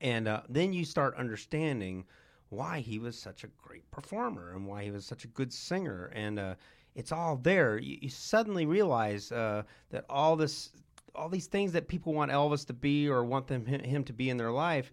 and 0.00 0.26
uh, 0.26 0.42
then 0.48 0.72
you 0.72 0.84
start 0.84 1.14
understanding 1.16 2.04
why 2.48 2.80
he 2.80 2.98
was 2.98 3.18
such 3.18 3.44
a 3.44 3.48
great 3.62 3.88
performer 3.90 4.54
and 4.54 4.66
why 4.66 4.82
he 4.82 4.90
was 4.90 5.04
such 5.04 5.24
a 5.24 5.28
good 5.28 5.52
singer 5.52 6.10
and. 6.14 6.38
Uh, 6.38 6.54
it's 6.94 7.12
all 7.12 7.36
there. 7.36 7.78
You, 7.78 7.98
you 8.02 8.08
suddenly 8.08 8.66
realize 8.66 9.30
uh, 9.32 9.62
that 9.90 10.04
all 10.10 10.36
this, 10.36 10.70
all 11.14 11.28
these 11.28 11.46
things 11.46 11.72
that 11.72 11.88
people 11.88 12.12
want 12.12 12.30
Elvis 12.30 12.66
to 12.66 12.72
be 12.72 13.08
or 13.08 13.24
want 13.24 13.46
them 13.46 13.64
him, 13.64 13.80
him 13.80 14.04
to 14.04 14.12
be 14.12 14.30
in 14.30 14.36
their 14.36 14.50
life, 14.50 14.92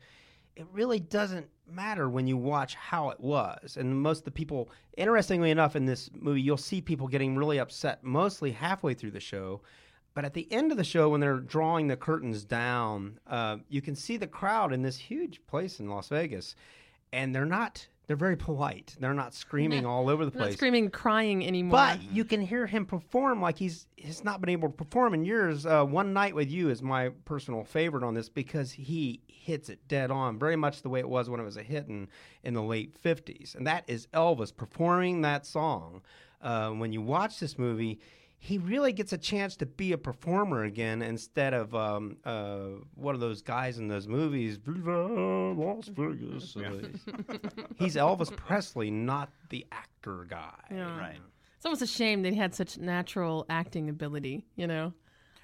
it 0.56 0.66
really 0.72 1.00
doesn't 1.00 1.48
matter 1.70 2.10
when 2.10 2.28
you 2.28 2.38
watch 2.38 2.76
how 2.76 3.10
it 3.10 3.20
was. 3.20 3.78
And 3.78 4.02
most 4.02 4.20
of 4.20 4.26
the 4.26 4.32
people, 4.32 4.70
interestingly 4.96 5.52
enough, 5.52 5.76
in 5.76 5.86
this 5.86 6.10
movie, 6.14 6.42
you'll 6.42 6.58
see 6.58 6.82
people 6.82 7.08
getting 7.08 7.36
really 7.36 7.60
upset 7.60 8.04
mostly 8.04 8.52
halfway 8.52 8.94
through 8.94 9.12
the 9.12 9.20
show. 9.20 9.62
But 10.14 10.26
at 10.26 10.34
the 10.34 10.52
end 10.52 10.72
of 10.72 10.78
the 10.78 10.84
show, 10.84 11.10
when 11.10 11.22
they're 11.22 11.40
drawing 11.40 11.88
the 11.88 11.96
curtains 11.96 12.44
down, 12.44 13.20
uh, 13.28 13.58
you 13.70 13.82
can 13.82 13.96
see 13.96 14.18
the 14.18 14.28
crowd 14.28 14.74
in 14.74 14.82
this 14.82 14.98
huge 14.98 15.46
place 15.46 15.80
in 15.80 15.90
Las 15.90 16.10
Vegas, 16.10 16.56
and 17.14 17.36
they're 17.36 17.46
not. 17.46 17.88
They're 18.08 18.16
very 18.16 18.38
polite. 18.38 18.96
They're 19.00 19.14
not 19.14 19.34
screaming 19.34 19.86
all 19.86 20.10
over 20.10 20.26
the 20.26 20.32
I'm 20.32 20.46
not 20.46 20.54
screaming, 20.54 20.90
crying 20.90 21.46
anymore. 21.46 21.78
But 21.78 22.04
you 22.04 22.24
can 22.24 22.42
hear 22.42 22.66
him 22.66 22.86
perform 22.86 23.42
like 23.42 23.58
he's 23.58 23.86
he's 23.98 24.24
not 24.24 24.40
been 24.40 24.50
able 24.50 24.70
to 24.70 24.74
perform 24.74 25.14
in 25.14 25.26
years. 25.26 25.66
Uh, 25.66 25.84
One 25.84 26.14
Night 26.14 26.34
with 26.34 26.50
You 26.50 26.70
is 26.70 26.82
my 26.82 27.10
personal 27.26 27.66
favorite 27.66 28.04
on 28.04 28.14
this 28.14 28.30
because 28.30 28.72
he 28.72 29.22
hits 29.28 29.68
it 29.70 29.86
dead 29.90 30.10
on, 30.10 30.40
very 30.40 30.56
much 30.56 30.82
the 30.82 30.90
way 30.90 31.00
it 31.00 31.10
was 31.10 31.30
when 31.30 31.40
it 31.40 31.44
was 31.44 31.58
a 31.58 31.64
hit 31.64 31.88
in, 31.88 32.08
in 32.44 32.54
the 32.54 32.62
late 32.64 33.02
50s. 33.02 33.56
And 33.56 33.68
that 33.68 33.84
is 33.88 34.08
Elvis 34.14 34.56
performing 34.56 35.22
that 35.22 35.46
song. 35.46 36.02
Uh, 36.42 36.70
when 36.72 36.94
you 36.94 37.02
watch 37.02 37.40
this 37.40 37.58
movie, 37.58 38.00
he 38.40 38.58
really 38.60 38.94
gets 38.94 39.14
a 39.14 39.18
chance 39.18 39.56
to 39.58 39.66
be 39.66 39.92
a 39.94 39.98
performer 39.98 40.64
again 40.64 41.02
instead 41.02 41.54
of 41.54 41.74
um, 41.76 42.18
uh, 42.24 42.66
one 42.96 43.16
of 43.16 43.22
those 43.22 43.42
guys 43.42 43.78
in 43.80 43.88
those 43.88 44.08
movies, 44.08 44.58
Viva 44.58 45.08
Las 45.54 45.88
Vegas. 45.88 46.56
Uh, 46.56 46.82
he's 47.78 47.96
Elvis 47.96 48.34
Presley, 48.36 48.92
not 48.92 49.32
the 49.50 49.66
actor 49.72 50.26
guy. 50.30 50.54
Yeah. 50.72 50.98
Right. 50.98 51.18
it's 51.56 51.66
almost 51.66 51.82
a 51.82 51.88
shame 51.88 52.22
that 52.22 52.34
he 52.34 52.40
had 52.40 52.54
such 52.54 52.78
natural 52.78 53.46
acting 53.50 53.90
ability. 53.90 54.46
You 54.56 54.68
know, 54.68 54.94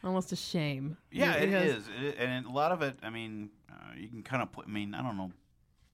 almost 0.03 0.32
a 0.32 0.36
shame. 0.36 0.95
Yeah, 1.12 1.34
it 1.34 1.47
Because- 1.47 1.69
is, 1.77 1.89
It- 2.01 2.15
and 2.19 2.45
a 2.45 2.51
lot 2.51 2.71
of 2.71 2.82
it. 2.84 2.97
I 3.01 3.10
mean, 3.10 3.49
uh, 3.71 3.73
you 3.97 4.08
can 4.08 4.21
kind 4.23 4.43
of 4.43 4.51
put. 4.51 4.65
I 4.67 4.69
mean, 4.69 4.93
I 4.93 5.01
don't 5.01 5.17
know. 5.17 5.32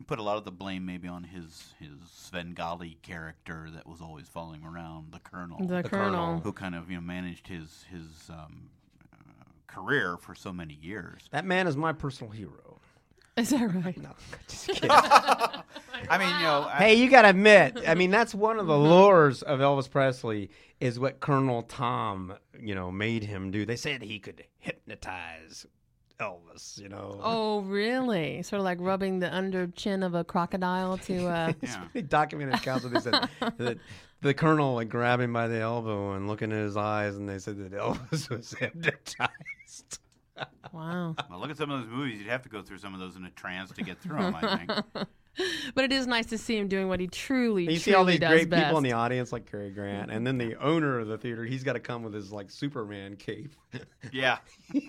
Put 0.08 0.18
a 0.18 0.24
lot 0.24 0.38
of 0.38 0.46
the 0.46 0.52
blame 0.52 0.86
maybe 0.86 1.08
on 1.08 1.24
his 1.24 1.74
his 1.80 1.90
Svengali 2.12 2.98
character 3.04 3.68
that 3.76 3.86
was 3.86 4.02
always 4.02 4.28
following 4.28 4.64
around 4.64 5.12
the 5.12 5.20
colonel, 5.20 5.60
The, 5.60 5.82
The 5.84 5.90
colonel. 5.90 6.10
Colonel. 6.12 6.40
who 6.40 6.52
kind 6.54 6.74
of 6.74 6.90
you 6.90 6.96
know 6.98 7.02
managed 7.02 7.48
his 7.48 7.86
his 7.92 8.30
um, 8.30 8.70
uh, 9.14 9.44
career 9.68 10.18
for 10.18 10.34
so 10.34 10.52
many 10.54 10.78
years. 10.82 11.22
That 11.32 11.46
man 11.46 11.68
is 11.68 11.76
my 11.78 11.92
personal 11.94 12.32
hero. 12.32 12.80
Is 13.38 13.50
that 13.52 13.74
right? 13.74 13.98
No, 14.02 14.10
just 14.48 14.68
kidding. 14.68 14.90
I 14.90 16.18
mean, 16.18 16.28
you 16.30 16.44
know, 16.44 16.66
I- 16.70 16.76
hey, 16.80 16.96
you 16.96 17.10
got 17.10 17.22
to 17.22 17.30
admit, 17.30 17.78
I 17.88 17.94
mean, 17.96 18.10
that's 18.12 18.34
one 18.36 18.58
of 18.60 18.68
the 18.68 18.78
lures 18.78 19.42
of 19.44 19.60
Elvis 19.60 19.90
Presley 19.90 20.50
is 20.82 21.00
what 21.00 21.20
Colonel 21.20 21.62
Tom, 21.64 22.34
you 22.60 22.74
know, 22.76 22.92
made 22.92 23.24
him 23.24 23.52
do. 23.52 23.66
They 23.66 23.76
said 23.78 24.02
he 24.02 24.20
could 24.20 24.44
hypnotize 24.58 25.66
Elvis, 26.20 26.80
you 26.80 26.90
know. 26.90 27.20
Oh, 27.24 27.62
really? 27.62 28.44
Sort 28.44 28.60
of 28.60 28.66
like 28.66 28.78
rubbing 28.82 29.20
the 29.20 29.34
under 29.34 29.68
chin 29.68 30.04
of 30.04 30.16
a 30.16 30.24
crocodile 30.24 30.98
to. 31.00 31.28
Uh, 31.28 31.54
yeah. 31.62 31.86
They 31.94 32.02
documented 32.02 32.56
accounts 32.56 32.84
where 32.84 32.94
they 32.94 33.00
said 33.00 33.30
that 33.58 33.78
the 34.22 34.34
colonel 34.34 34.76
like 34.76 34.90
grab 34.90 35.20
him 35.22 35.34
by 35.34 35.48
the 35.48 35.60
elbow 35.60 36.14
and 36.14 36.28
looking 36.28 36.52
into 36.52 36.64
his 36.64 36.78
eyes, 36.78 37.16
and 37.16 37.28
they 37.28 37.40
said 37.40 37.58
that 37.58 37.72
Elvis 37.72 38.30
was 38.30 38.52
hypnotized. 38.54 40.00
Wow. 40.72 41.16
Well, 41.30 41.40
look 41.40 41.50
at 41.50 41.58
some 41.58 41.70
of 41.70 41.82
those 41.82 41.90
movies. 41.90 42.20
You'd 42.20 42.30
have 42.30 42.44
to 42.44 42.50
go 42.50 42.62
through 42.62 42.78
some 42.78 42.94
of 42.94 43.00
those 43.00 43.16
in 43.16 43.26
a 43.26 43.30
trance 43.32 43.72
to 43.72 43.84
get 43.84 44.00
through 44.00 44.20
them. 44.20 44.36
I 44.36 44.58
think. 44.58 45.08
But 45.76 45.86
it 45.86 45.92
is 45.92 46.08
nice 46.08 46.26
to 46.28 46.38
see 46.38 46.58
him 46.58 46.68
doing 46.68 46.88
what 46.88 47.00
he 47.00 47.08
truly, 47.08 47.64
And 47.66 47.74
you 47.74 47.80
truly 47.80 47.92
see 47.92 47.94
all 47.94 48.06
these 48.06 48.20
great 48.20 48.50
best. 48.50 48.64
people 48.66 48.78
in 48.78 48.84
the 48.84 48.94
audience, 48.94 49.32
like 49.32 49.50
Cary 49.50 49.70
Grant, 49.70 50.12
and 50.12 50.26
then 50.26 50.38
the 50.38 50.56
owner 50.56 51.00
of 51.00 51.08
the 51.08 51.18
theater. 51.18 51.46
He's 51.46 51.64
got 51.64 51.74
to 51.74 51.80
come 51.80 52.04
with 52.04 52.14
his 52.14 52.32
like 52.32 52.50
Superman 52.50 53.16
cape, 53.16 53.56
Yeah. 54.12 54.40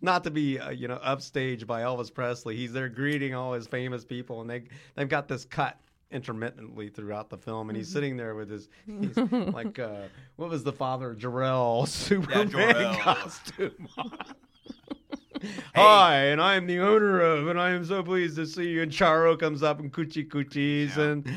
not 0.00 0.24
to 0.24 0.30
be 0.30 0.58
uh, 0.58 0.70
you 0.70 0.88
know 0.88 0.98
upstaged 1.04 1.66
by 1.66 1.82
Elvis 1.82 2.12
Presley. 2.12 2.56
He's 2.56 2.72
there 2.72 2.88
greeting 2.88 3.34
all 3.34 3.52
his 3.52 3.66
famous 3.66 4.04
people, 4.04 4.40
and 4.40 4.48
they 4.50 4.64
they've 4.94 5.08
got 5.08 5.28
this 5.28 5.44
cut 5.44 5.78
intermittently 6.10 6.88
throughout 6.88 7.30
the 7.30 7.36
film, 7.38 7.68
and 7.68 7.76
he's 7.76 7.90
sitting 7.90 8.16
there 8.16 8.34
with 8.34 8.48
his 8.50 8.68
he's 8.86 9.16
like 9.16 9.78
uh, 9.78 10.02
what 10.36 10.48
was 10.50 10.62
the 10.62 10.72
father 10.72 11.14
Jarrell 11.14 11.88
Superman 11.88 12.50
Jor-El. 12.50 12.96
costume 12.98 13.88
on. 13.98 14.12
Hi, 15.74 16.16
and 16.26 16.40
I 16.40 16.54
am 16.54 16.66
the 16.66 16.78
owner 16.80 17.20
of, 17.20 17.48
and 17.48 17.60
I 17.60 17.70
am 17.70 17.84
so 17.84 18.02
pleased 18.02 18.36
to 18.36 18.46
see 18.46 18.68
you. 18.68 18.82
And 18.82 18.90
Charo 18.92 19.38
comes 19.38 19.62
up 19.62 19.80
and 19.80 19.92
coochie 19.92 20.26
coochies, 20.28 20.96
Yeah. 20.96 21.02
and 21.04 21.28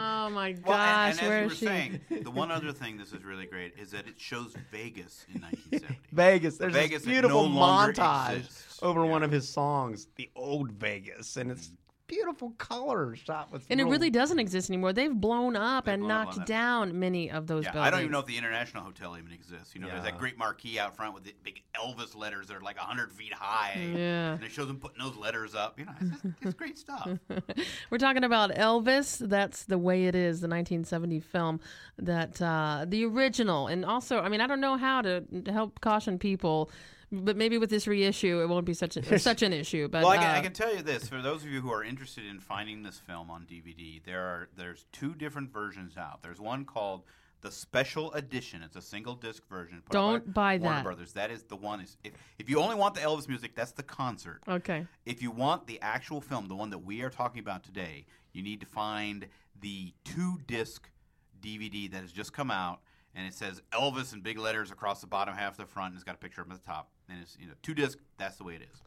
Oh 0.00 0.30
my 0.30 0.54
Well, 0.66 0.76
gosh, 0.76 1.18
and, 1.20 1.20
and 1.20 1.20
as 1.20 1.20
you 1.22 1.28
is 1.32 1.50
were 1.50 1.54
she? 1.56 1.66
saying, 1.66 2.00
the 2.22 2.30
one 2.30 2.50
other 2.50 2.72
thing 2.80 2.96
this 2.98 3.12
is 3.12 3.24
really 3.24 3.46
great 3.46 3.74
is 3.78 3.90
that 3.92 4.06
it 4.06 4.18
shows 4.20 4.54
Vegas 4.70 5.24
in 5.34 5.40
1970. 5.80 5.98
Vegas. 6.12 6.56
There's 6.58 6.72
Vegas 6.72 7.02
this 7.02 7.10
beautiful 7.12 7.48
no 7.48 7.58
montage 7.60 8.36
exists. 8.36 8.78
over 8.82 9.04
Yeah. 9.04 9.10
one 9.10 9.22
of 9.22 9.30
his 9.30 9.48
songs, 9.48 10.08
the 10.16 10.30
old 10.36 10.72
Vegas, 10.72 11.36
and 11.36 11.50
it's 11.50 11.68
mm. 11.68 11.72
Beautiful 12.08 12.50
color 12.58 13.14
shot 13.14 13.52
with. 13.52 13.64
And 13.70 13.80
it 13.80 13.84
really 13.84 14.10
doesn't 14.10 14.38
exist 14.40 14.68
anymore. 14.70 14.92
They've 14.92 15.14
blown 15.14 15.54
up 15.54 15.84
They've 15.84 15.94
and 15.94 16.02
blown 16.02 16.10
up 16.10 16.26
knocked 16.26 16.34
on 16.34 16.40
that. 16.40 16.46
down 16.48 16.98
many 16.98 17.30
of 17.30 17.46
those 17.46 17.64
Yeah, 17.64 17.72
buildings. 17.72 17.86
I 17.86 17.90
don't 17.90 18.00
even 18.00 18.12
know 18.12 18.18
if 18.20 18.26
the 18.26 18.36
International 18.36 18.82
Hotel 18.82 19.16
even 19.16 19.30
exists. 19.32 19.74
You 19.74 19.80
know, 19.82 19.88
there's 19.88 20.02
that 20.02 20.18
great 20.18 20.36
marquee 20.36 20.78
out 20.80 20.96
front 20.96 21.14
with 21.14 21.24
the 21.24 21.34
big 21.44 21.62
Elvis 21.80 22.16
letters 22.16 22.48
that 22.48 22.56
are 22.56 22.60
like 22.60 22.78
100 22.78 23.12
feet 23.12 23.32
high. 23.32 23.74
Yeah. 23.94 24.32
And 24.32 24.42
it 24.42 24.50
shows 24.50 24.66
them 24.66 24.78
putting 24.78 24.98
those 25.02 25.16
letters 25.16 25.54
up. 25.54 25.78
You 25.78 25.84
know, 25.84 25.92
it's, 26.00 26.24
it's, 26.24 26.34
it's 26.42 26.54
great 26.54 26.78
stuff. 26.78 27.08
We're 27.90 27.98
talking 27.98 28.24
about 28.24 28.50
Elvis. 28.50 29.18
That's 29.28 29.64
the 29.64 29.78
way 29.78 30.06
it 30.06 30.14
is, 30.14 30.40
the 30.40 30.48
1970 30.48 31.20
film 31.20 31.60
that 31.98 32.40
uh, 32.40 32.86
the 32.88 33.04
original, 33.04 33.66
and 33.66 33.84
also, 33.84 34.20
I 34.20 34.28
mean, 34.28 34.40
I 34.40 34.46
don't 34.46 34.60
know 34.60 34.76
how 34.76 35.02
to, 35.02 35.20
to 35.44 35.52
help 35.52 35.80
caution 35.80 36.18
people, 36.18 36.70
but 37.10 37.36
maybe 37.36 37.58
with 37.58 37.70
this 37.70 37.86
reissue, 37.86 38.40
it 38.42 38.48
won't 38.48 38.66
be 38.66 38.74
such 38.74 38.96
a, 38.96 39.18
such 39.20 39.42
an 39.42 39.52
issue. 39.52 39.88
But 39.88 40.02
well, 40.02 40.12
I 40.12 40.18
can, 40.18 40.26
I 40.26 40.38
uh, 40.38 40.42
can 40.42 40.52
tell 40.52 40.74
you 40.74 40.82
this: 40.82 41.08
for 41.08 41.22
those 41.22 41.42
of 41.42 41.50
you 41.50 41.60
who 41.60 41.72
are 41.72 41.82
interested 41.82 42.24
in 42.24 42.40
finding 42.40 42.82
this 42.82 42.98
film 42.98 43.30
on 43.30 43.46
DVD, 43.46 44.02
there 44.04 44.22
are 44.22 44.48
there's 44.56 44.86
two 44.92 45.14
different 45.14 45.52
versions 45.52 45.96
out. 45.96 46.22
There's 46.22 46.40
one 46.40 46.64
called 46.64 47.02
the 47.40 47.50
Special 47.50 48.12
Edition. 48.12 48.62
It's 48.62 48.76
a 48.76 48.82
single 48.82 49.14
disc 49.14 49.46
version. 49.48 49.82
put 49.84 49.92
Don't 49.92 50.34
buy 50.34 50.58
Warner 50.58 50.78
that. 50.78 50.84
Brothers. 50.84 51.12
That 51.12 51.30
is 51.30 51.44
the 51.44 51.56
one. 51.56 51.80
Is 51.80 51.96
if, 52.02 52.12
if 52.38 52.50
you 52.50 52.60
only 52.60 52.74
want 52.74 52.94
the 52.94 53.00
Elvis 53.00 53.28
music, 53.28 53.54
that's 53.54 53.72
the 53.72 53.82
concert. 53.82 54.40
okay, 54.48 54.86
If 55.06 55.22
you 55.22 55.30
want 55.30 55.66
the 55.66 55.80
actual 55.80 56.20
film, 56.20 56.48
the 56.48 56.56
one 56.56 56.70
that 56.70 56.78
we 56.78 57.02
are 57.02 57.10
talking 57.10 57.40
about 57.40 57.64
today, 57.64 58.06
you 58.32 58.42
need 58.42 58.60
to 58.60 58.66
find 58.66 59.26
the 59.60 59.92
two 60.04 60.38
disc 60.46 60.90
DVD 61.40 61.90
that 61.90 62.02
has 62.02 62.12
just 62.12 62.32
come 62.32 62.50
out, 62.50 62.80
and 63.14 63.26
it 63.26 63.34
says 63.34 63.62
Elvis 63.72 64.12
in 64.12 64.20
big 64.20 64.38
letters 64.38 64.70
across 64.70 65.00
the 65.00 65.06
bottom 65.06 65.34
half 65.34 65.52
of 65.52 65.58
the 65.58 65.66
front, 65.66 65.92
and 65.92 65.96
it's 65.96 66.04
got 66.04 66.14
a 66.14 66.18
picture 66.18 66.40
of 66.40 66.48
him 66.48 66.52
at 66.52 66.62
the 66.62 66.66
top. 66.66 66.90
And 67.08 67.18
it's 67.22 67.36
you 67.40 67.46
know 67.46 67.54
two 67.62 67.74
disc. 67.74 67.98
That's 68.18 68.36
the 68.36 68.44
way 68.44 68.54
it 68.54 68.62
is. 68.62 68.82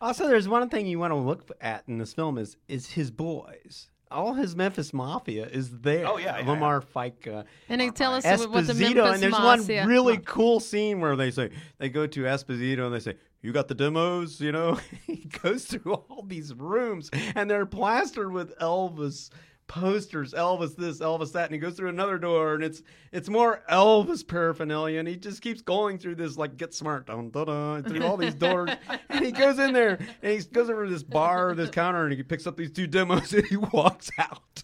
Also, 0.00 0.26
there's 0.26 0.48
one 0.48 0.68
thing 0.68 0.86
you 0.86 0.98
want 0.98 1.12
to 1.12 1.16
look 1.16 1.48
at 1.60 1.84
in 1.86 1.98
this 1.98 2.12
film 2.12 2.38
is 2.38 2.56
is 2.68 2.90
his 2.90 3.10
boys. 3.10 3.88
All 4.10 4.34
his 4.34 4.54
Memphis 4.54 4.92
Mafia 4.92 5.46
is 5.46 5.78
there. 5.78 6.06
Oh, 6.06 6.18
yeah, 6.18 6.38
yeah, 6.38 6.46
Lamar 6.46 6.82
Fike, 6.82 7.26
uh, 7.26 7.44
and 7.70 7.80
they 7.80 7.88
tell 7.88 8.12
us 8.12 8.24
what 8.24 8.66
the 8.66 8.74
Esposito, 8.74 8.94
Memphis 8.96 9.14
and 9.14 9.22
there's 9.22 9.32
Mafia- 9.32 9.80
one 9.80 9.88
really 9.88 10.18
cool 10.18 10.60
scene 10.60 11.00
where 11.00 11.16
they 11.16 11.30
say 11.30 11.48
they 11.78 11.88
go 11.88 12.06
to 12.06 12.20
Esposito 12.24 12.84
and 12.84 12.94
they 12.94 13.00
say, 13.00 13.16
"You 13.40 13.52
got 13.52 13.68
the 13.68 13.74
demos?" 13.74 14.38
You 14.38 14.52
know, 14.52 14.78
he 15.06 15.28
goes 15.42 15.64
through 15.64 15.94
all 15.94 16.24
these 16.26 16.52
rooms 16.52 17.08
and 17.34 17.48
they're 17.50 17.64
plastered 17.64 18.30
with 18.32 18.54
Elvis 18.58 19.30
posters, 19.66 20.32
Elvis 20.32 20.76
this, 20.76 21.00
Elvis 21.00 21.32
that, 21.32 21.46
and 21.46 21.54
he 21.54 21.58
goes 21.58 21.74
through 21.74 21.88
another 21.88 22.18
door 22.18 22.54
and 22.54 22.64
it's 22.64 22.82
it's 23.10 23.28
more 23.28 23.62
Elvis 23.70 24.26
paraphernalia, 24.26 24.98
and 24.98 25.08
he 25.08 25.16
just 25.16 25.42
keeps 25.42 25.62
going 25.62 25.98
through 25.98 26.16
this 26.16 26.36
like 26.36 26.56
get 26.56 26.74
smart, 26.74 27.06
dun, 27.06 27.30
dun, 27.30 27.46
dun, 27.46 27.82
through 27.84 28.04
all 28.04 28.16
these 28.16 28.34
doors, 28.34 28.70
and 29.08 29.24
he 29.24 29.32
goes 29.32 29.58
in 29.58 29.72
there 29.72 29.98
and 30.22 30.32
he 30.32 30.44
goes 30.52 30.68
over 30.68 30.84
to 30.84 30.90
this 30.90 31.02
bar, 31.02 31.54
this 31.54 31.70
counter, 31.70 32.04
and 32.04 32.14
he 32.14 32.22
picks 32.22 32.46
up 32.46 32.56
these 32.56 32.70
two 32.70 32.86
demos 32.86 33.32
and 33.32 33.46
he 33.46 33.56
walks 33.56 34.10
out. 34.18 34.62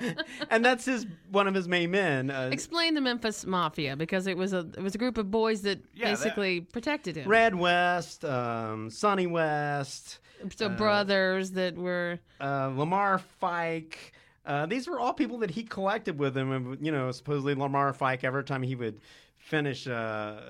and 0.50 0.64
that's 0.64 0.84
his 0.84 1.06
one 1.30 1.46
of 1.46 1.54
his 1.54 1.68
main 1.68 1.90
men. 1.90 2.30
Uh, 2.30 2.50
Explain 2.52 2.94
the 2.94 3.00
Memphis 3.00 3.46
Mafia 3.46 3.96
because 3.96 4.26
it 4.26 4.36
was 4.36 4.52
a 4.52 4.60
it 4.76 4.82
was 4.82 4.94
a 4.94 4.98
group 4.98 5.18
of 5.18 5.30
boys 5.30 5.62
that 5.62 5.80
Yeah, 5.94 6.10
that- 6.10 6.18
basically 6.18 6.60
protected 6.60 7.16
him. 7.16 7.28
Red 7.28 7.54
West, 7.54 8.24
um, 8.24 8.90
Sonny 8.90 9.26
West, 9.26 10.18
so 10.54 10.68
brothers 10.68 11.52
that 11.52 11.76
were 11.76 12.18
uh, 12.40 12.72
Lamar 12.74 13.18
Fike. 13.18 14.12
Uh, 14.44 14.64
these 14.66 14.86
were 14.86 15.00
all 15.00 15.12
people 15.12 15.38
that 15.38 15.50
he 15.50 15.64
collected 15.64 16.18
with 16.18 16.36
him. 16.36 16.52
And, 16.52 16.84
you 16.84 16.92
know, 16.92 17.10
supposedly 17.10 17.54
Lamar 17.54 17.92
Fike, 17.92 18.22
every 18.22 18.44
time 18.44 18.62
he 18.62 18.76
would 18.76 19.00
finish 19.38 19.88
uh, 19.88 20.40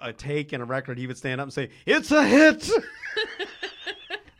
a 0.00 0.12
take 0.12 0.52
in 0.52 0.60
a 0.60 0.64
record, 0.64 0.98
he 0.98 1.06
would 1.06 1.16
stand 1.16 1.40
up 1.40 1.46
and 1.46 1.52
say, 1.52 1.70
It's 1.86 2.10
a 2.10 2.22
hit! 2.22 2.68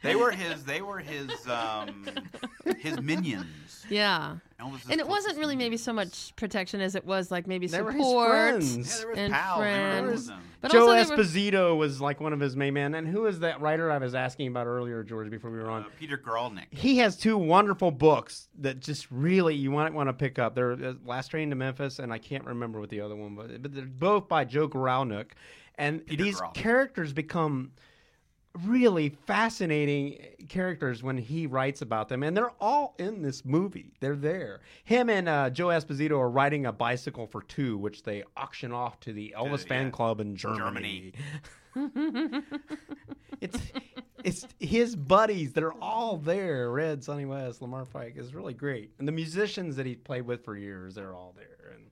They 0.02 0.16
were 0.16 0.30
his. 0.30 0.64
They 0.64 0.80
were 0.82 0.98
his. 0.98 1.30
Um, 1.46 2.06
his 2.78 3.00
minions. 3.00 3.84
yeah. 3.90 4.36
Elvis's 4.60 4.88
And 4.90 5.00
it 5.00 5.06
wasn't 5.08 5.38
really 5.38 5.56
maybe 5.56 5.76
so 5.76 5.92
much 5.92 6.34
protection 6.36 6.80
as 6.80 6.94
it 6.94 7.04
was 7.04 7.30
like 7.30 7.46
maybe 7.46 7.66
They 7.66 7.82
were 7.82 7.92
support 7.92 8.54
his 8.56 8.76
Yeah, 8.76 8.80
friends. 8.82 8.98
they 9.00 9.04
were 9.06 9.10
his 9.12 9.18
and 9.18 9.32
pals. 9.32 9.60
They 9.60 9.64
were 9.66 9.70
friends. 9.70 10.12
with 10.12 10.26
them. 10.28 10.42
But 10.60 10.70
Joe 10.72 10.80
also 10.90 10.92
they 10.92 11.16
were- 11.16 11.22
Esposito 11.24 11.76
was 11.76 12.00
like 12.00 12.20
one 12.20 12.32
of 12.32 12.40
his 12.40 12.56
main 12.56 12.74
men. 12.74 12.94
And 12.94 13.08
who 13.08 13.26
is 13.26 13.40
that 13.40 13.60
writer 13.60 13.90
I 13.90 13.98
was 13.98 14.14
asking 14.14 14.48
about 14.48 14.66
earlier, 14.66 15.02
George, 15.02 15.30
before 15.30 15.50
we 15.50 15.58
were 15.58 15.70
on? 15.70 15.82
Uh, 15.82 15.86
Peter 15.98 16.16
Gralnick. 16.18 16.66
he 16.70 16.98
has 16.98 17.16
two 17.16 17.36
wonderful 17.36 17.90
books 17.90 18.48
that 18.58 18.80
just 18.80 19.10
really 19.10 19.54
you 19.54 19.70
might 19.70 19.92
want 19.92 20.08
to 20.08 20.12
pick 20.12 20.38
up. 20.38 20.54
They're 20.54 20.72
uh, 20.72 20.94
Last 21.04 21.28
Train 21.28 21.50
to 21.50 21.56
Memphis, 21.56 21.98
and 21.98 22.12
I 22.12 22.18
can't 22.18 22.44
remember 22.44 22.80
what 22.80 22.90
the 22.90 23.00
other 23.00 23.16
one 23.16 23.34
was, 23.36 23.50
but 23.60 23.74
they're 23.74 23.84
both 23.86 24.28
by 24.28 24.44
Joe 24.44 24.68
Gralnick. 24.68 25.30
And 25.76 26.06
Peter 26.06 26.24
these 26.24 26.40
Gralnick. 26.40 26.54
characters 26.54 27.12
become 27.14 27.72
really 28.64 29.10
fascinating 29.26 30.18
characters 30.48 31.02
when 31.02 31.16
he 31.16 31.46
writes 31.46 31.82
about 31.82 32.08
them, 32.08 32.22
and 32.22 32.36
they're 32.36 32.52
all 32.60 32.94
in 32.98 33.22
this 33.22 33.44
movie. 33.44 33.92
They're 34.00 34.16
there. 34.16 34.60
Him 34.84 35.08
and 35.08 35.28
uh, 35.28 35.50
Joe 35.50 35.68
Esposito 35.68 36.18
are 36.18 36.30
riding 36.30 36.66
a 36.66 36.72
bicycle 36.72 37.26
for 37.26 37.42
two, 37.42 37.78
which 37.78 38.02
they 38.02 38.24
auction 38.36 38.72
off 38.72 38.98
to 39.00 39.12
the 39.12 39.34
Elvis 39.36 39.66
fan 39.66 39.86
yeah. 39.86 39.90
club 39.90 40.20
in 40.20 40.36
Germany. 40.36 41.12
Germany. 41.74 42.42
it's 43.40 43.58
it's 44.24 44.46
his 44.58 44.96
buddies 44.96 45.52
that 45.52 45.62
are 45.62 45.74
all 45.74 46.16
there. 46.16 46.70
Red, 46.70 47.04
Sonny 47.04 47.24
West, 47.24 47.62
Lamar 47.62 47.84
Fike 47.84 48.16
is 48.16 48.34
really 48.34 48.54
great, 48.54 48.90
and 48.98 49.06
the 49.06 49.12
musicians 49.12 49.76
that 49.76 49.86
he 49.86 49.94
played 49.94 50.22
with 50.22 50.44
for 50.44 50.56
years, 50.56 50.96
they're 50.96 51.14
all 51.14 51.32
there. 51.36 51.72
And 51.72 51.84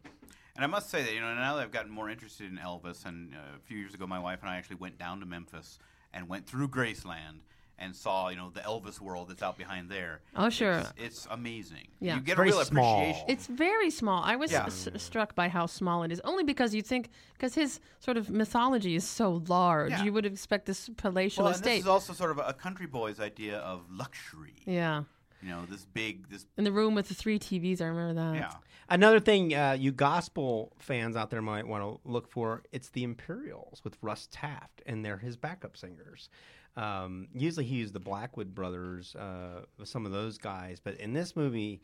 And 0.56 0.64
I 0.64 0.66
must 0.66 0.90
say 0.90 1.02
that 1.04 1.14
you 1.14 1.20
know 1.20 1.32
now 1.34 1.54
that 1.54 1.62
I've 1.62 1.70
gotten 1.70 1.92
more 1.92 2.10
interested 2.10 2.50
in 2.50 2.58
Elvis, 2.58 3.06
and 3.06 3.32
uh, 3.34 3.56
a 3.56 3.60
few 3.60 3.78
years 3.78 3.94
ago, 3.94 4.08
my 4.08 4.18
wife 4.18 4.40
and 4.42 4.50
I 4.50 4.56
actually 4.56 4.76
went 4.76 4.98
down 4.98 5.20
to 5.20 5.26
Memphis 5.26 5.78
and 6.12 6.28
went 6.28 6.46
through 6.46 6.68
Graceland 6.68 7.40
and 7.80 7.94
saw 7.94 8.28
you 8.28 8.36
know 8.36 8.50
the 8.50 8.60
Elvis 8.60 9.00
world 9.00 9.28
that's 9.28 9.42
out 9.42 9.56
behind 9.56 9.88
there. 9.88 10.20
Oh, 10.34 10.48
sure. 10.50 10.72
it's, 10.72 10.92
it's 10.96 11.28
amazing. 11.30 11.86
Yeah. 12.00 12.16
you 12.16 12.20
get 12.22 12.36
Very 12.36 12.48
a 12.48 12.52
real 12.52 12.64
small. 12.64 13.00
appreciation. 13.02 13.24
It's 13.28 13.46
very 13.46 13.90
small. 13.90 14.22
I 14.24 14.34
was 14.34 14.50
Yeah. 14.50 14.66
s- 14.66 14.88
struck 14.96 15.36
by 15.36 15.48
how 15.48 15.66
small 15.66 16.02
it 16.02 16.10
is, 16.10 16.20
only 16.24 16.42
because 16.42 16.74
you 16.74 16.82
think 16.82 17.10
because 17.34 17.54
his 17.54 17.78
sort 18.00 18.16
of 18.16 18.30
mythology 18.30 18.96
is 18.96 19.04
so 19.04 19.44
large, 19.46 19.92
Yeah. 19.92 20.02
you 20.02 20.12
would 20.12 20.26
expect 20.26 20.66
this 20.66 20.90
palatial 20.96 21.44
well, 21.44 21.52
and 21.54 21.62
this 21.62 21.68
estate. 21.68 21.80
is 21.80 21.86
also 21.86 22.12
sort 22.12 22.32
of 22.32 22.38
a 22.44 22.52
country 22.52 22.86
boy's 22.86 23.20
idea 23.20 23.58
of 23.58 23.82
luxury. 23.90 24.54
yeah, 24.66 25.04
You 25.42 25.50
know, 25.50 25.64
this 25.70 25.84
big, 25.84 26.28
this 26.28 26.46
in 26.56 26.64
the 26.64 26.72
room 26.72 26.94
with 26.94 27.08
the 27.08 27.14
three 27.14 27.38
TVs. 27.38 27.80
I 27.80 27.86
remember 27.86 28.14
that. 28.14 28.34
yeah. 28.34 28.52
another 28.88 29.20
thing, 29.20 29.54
uh, 29.54 29.76
you 29.78 29.92
gospel 29.92 30.72
fans 30.78 31.16
out 31.16 31.30
there 31.30 31.42
might 31.42 31.66
want 31.66 31.84
to 31.84 32.00
look 32.10 32.28
for 32.28 32.62
it's 32.72 32.88
the 32.88 33.04
Imperials 33.04 33.80
with 33.84 33.96
Russ 34.02 34.28
Taff, 34.32 34.70
and 34.86 35.04
they're 35.04 35.18
his 35.18 35.36
backup 35.36 35.76
singers. 35.76 36.28
Um, 36.76 37.28
usually 37.34 37.64
he 37.64 37.76
used 37.76 37.92
the 37.92 38.00
Blackwood 38.00 38.54
brothers, 38.54 39.14
uh, 39.16 39.62
some 39.84 40.06
of 40.06 40.12
those 40.12 40.38
guys, 40.38 40.80
but 40.82 40.94
in 41.00 41.12
this 41.12 41.34
movie, 41.34 41.80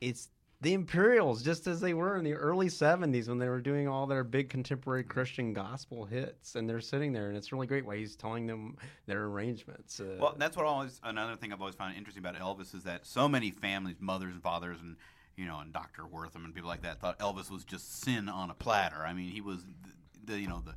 it's 0.00 0.28
the 0.62 0.74
Imperials, 0.74 1.42
just 1.42 1.66
as 1.66 1.80
they 1.80 1.94
were 1.94 2.16
in 2.16 2.24
the 2.24 2.34
early 2.34 2.68
70s 2.68 3.28
when 3.28 3.38
they 3.38 3.48
were 3.48 3.60
doing 3.62 3.88
all 3.88 4.06
their 4.06 4.22
big 4.22 4.50
contemporary 4.50 5.02
Christian 5.02 5.52
gospel 5.54 6.04
hits. 6.04 6.54
And 6.54 6.68
they're 6.68 6.82
sitting 6.82 7.12
there, 7.12 7.28
and 7.28 7.36
it's 7.36 7.50
really 7.50 7.66
great 7.66 7.86
while 7.86 7.96
he's 7.96 8.14
telling 8.14 8.46
them 8.46 8.76
their 9.06 9.24
arrangements. 9.24 10.00
Uh, 10.00 10.16
Well, 10.20 10.34
that's 10.36 10.56
what 10.56 10.66
always 10.66 11.00
another 11.02 11.36
thing 11.36 11.52
I've 11.52 11.60
always 11.60 11.76
found 11.76 11.96
interesting 11.96 12.24
about 12.24 12.36
Elvis 12.38 12.74
is 12.74 12.84
that 12.84 13.06
so 13.06 13.26
many 13.28 13.50
families, 13.50 13.96
mothers 14.00 14.34
and 14.34 14.42
fathers, 14.42 14.78
and 14.80 14.96
you 15.36 15.46
know, 15.46 15.60
and 15.60 15.72
Dr. 15.72 16.06
Wortham 16.06 16.44
and 16.44 16.54
people 16.54 16.68
like 16.68 16.82
that 16.82 17.00
thought 17.00 17.18
Elvis 17.18 17.50
was 17.50 17.64
just 17.64 18.02
sin 18.02 18.28
on 18.28 18.50
a 18.50 18.54
platter. 18.54 18.98
I 19.06 19.14
mean, 19.14 19.30
he 19.30 19.40
was 19.40 19.64
the, 19.64 20.32
the 20.32 20.40
you 20.40 20.48
know 20.48 20.62
the. 20.64 20.74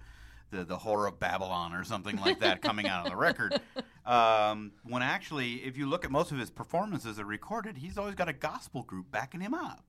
The, 0.52 0.64
the 0.64 0.78
horror 0.78 1.08
of 1.08 1.20
Babylon 1.20 1.74
or 1.74 1.84
something 1.84 2.16
like 2.18 2.42
that 2.42 2.62
coming 2.62 2.88
out 2.88 3.08
of 3.08 3.12
the 3.12 3.18
record. 3.18 3.60
Um, 4.06 4.72
when 4.84 5.02
actually, 5.02 5.56
if 5.64 5.78
you 5.78 5.86
look 5.88 6.04
at 6.04 6.12
most 6.12 6.32
of 6.32 6.38
his 6.38 6.50
performances 6.50 7.16
that 7.16 7.24
are 7.24 7.26
recorded, 7.26 7.78
he's 7.78 7.98
always 7.98 8.16
got 8.16 8.28
a 8.28 8.34
gospel 8.34 8.84
group 8.84 9.12
backing 9.12 9.40
him 9.42 9.54
up. 9.54 9.84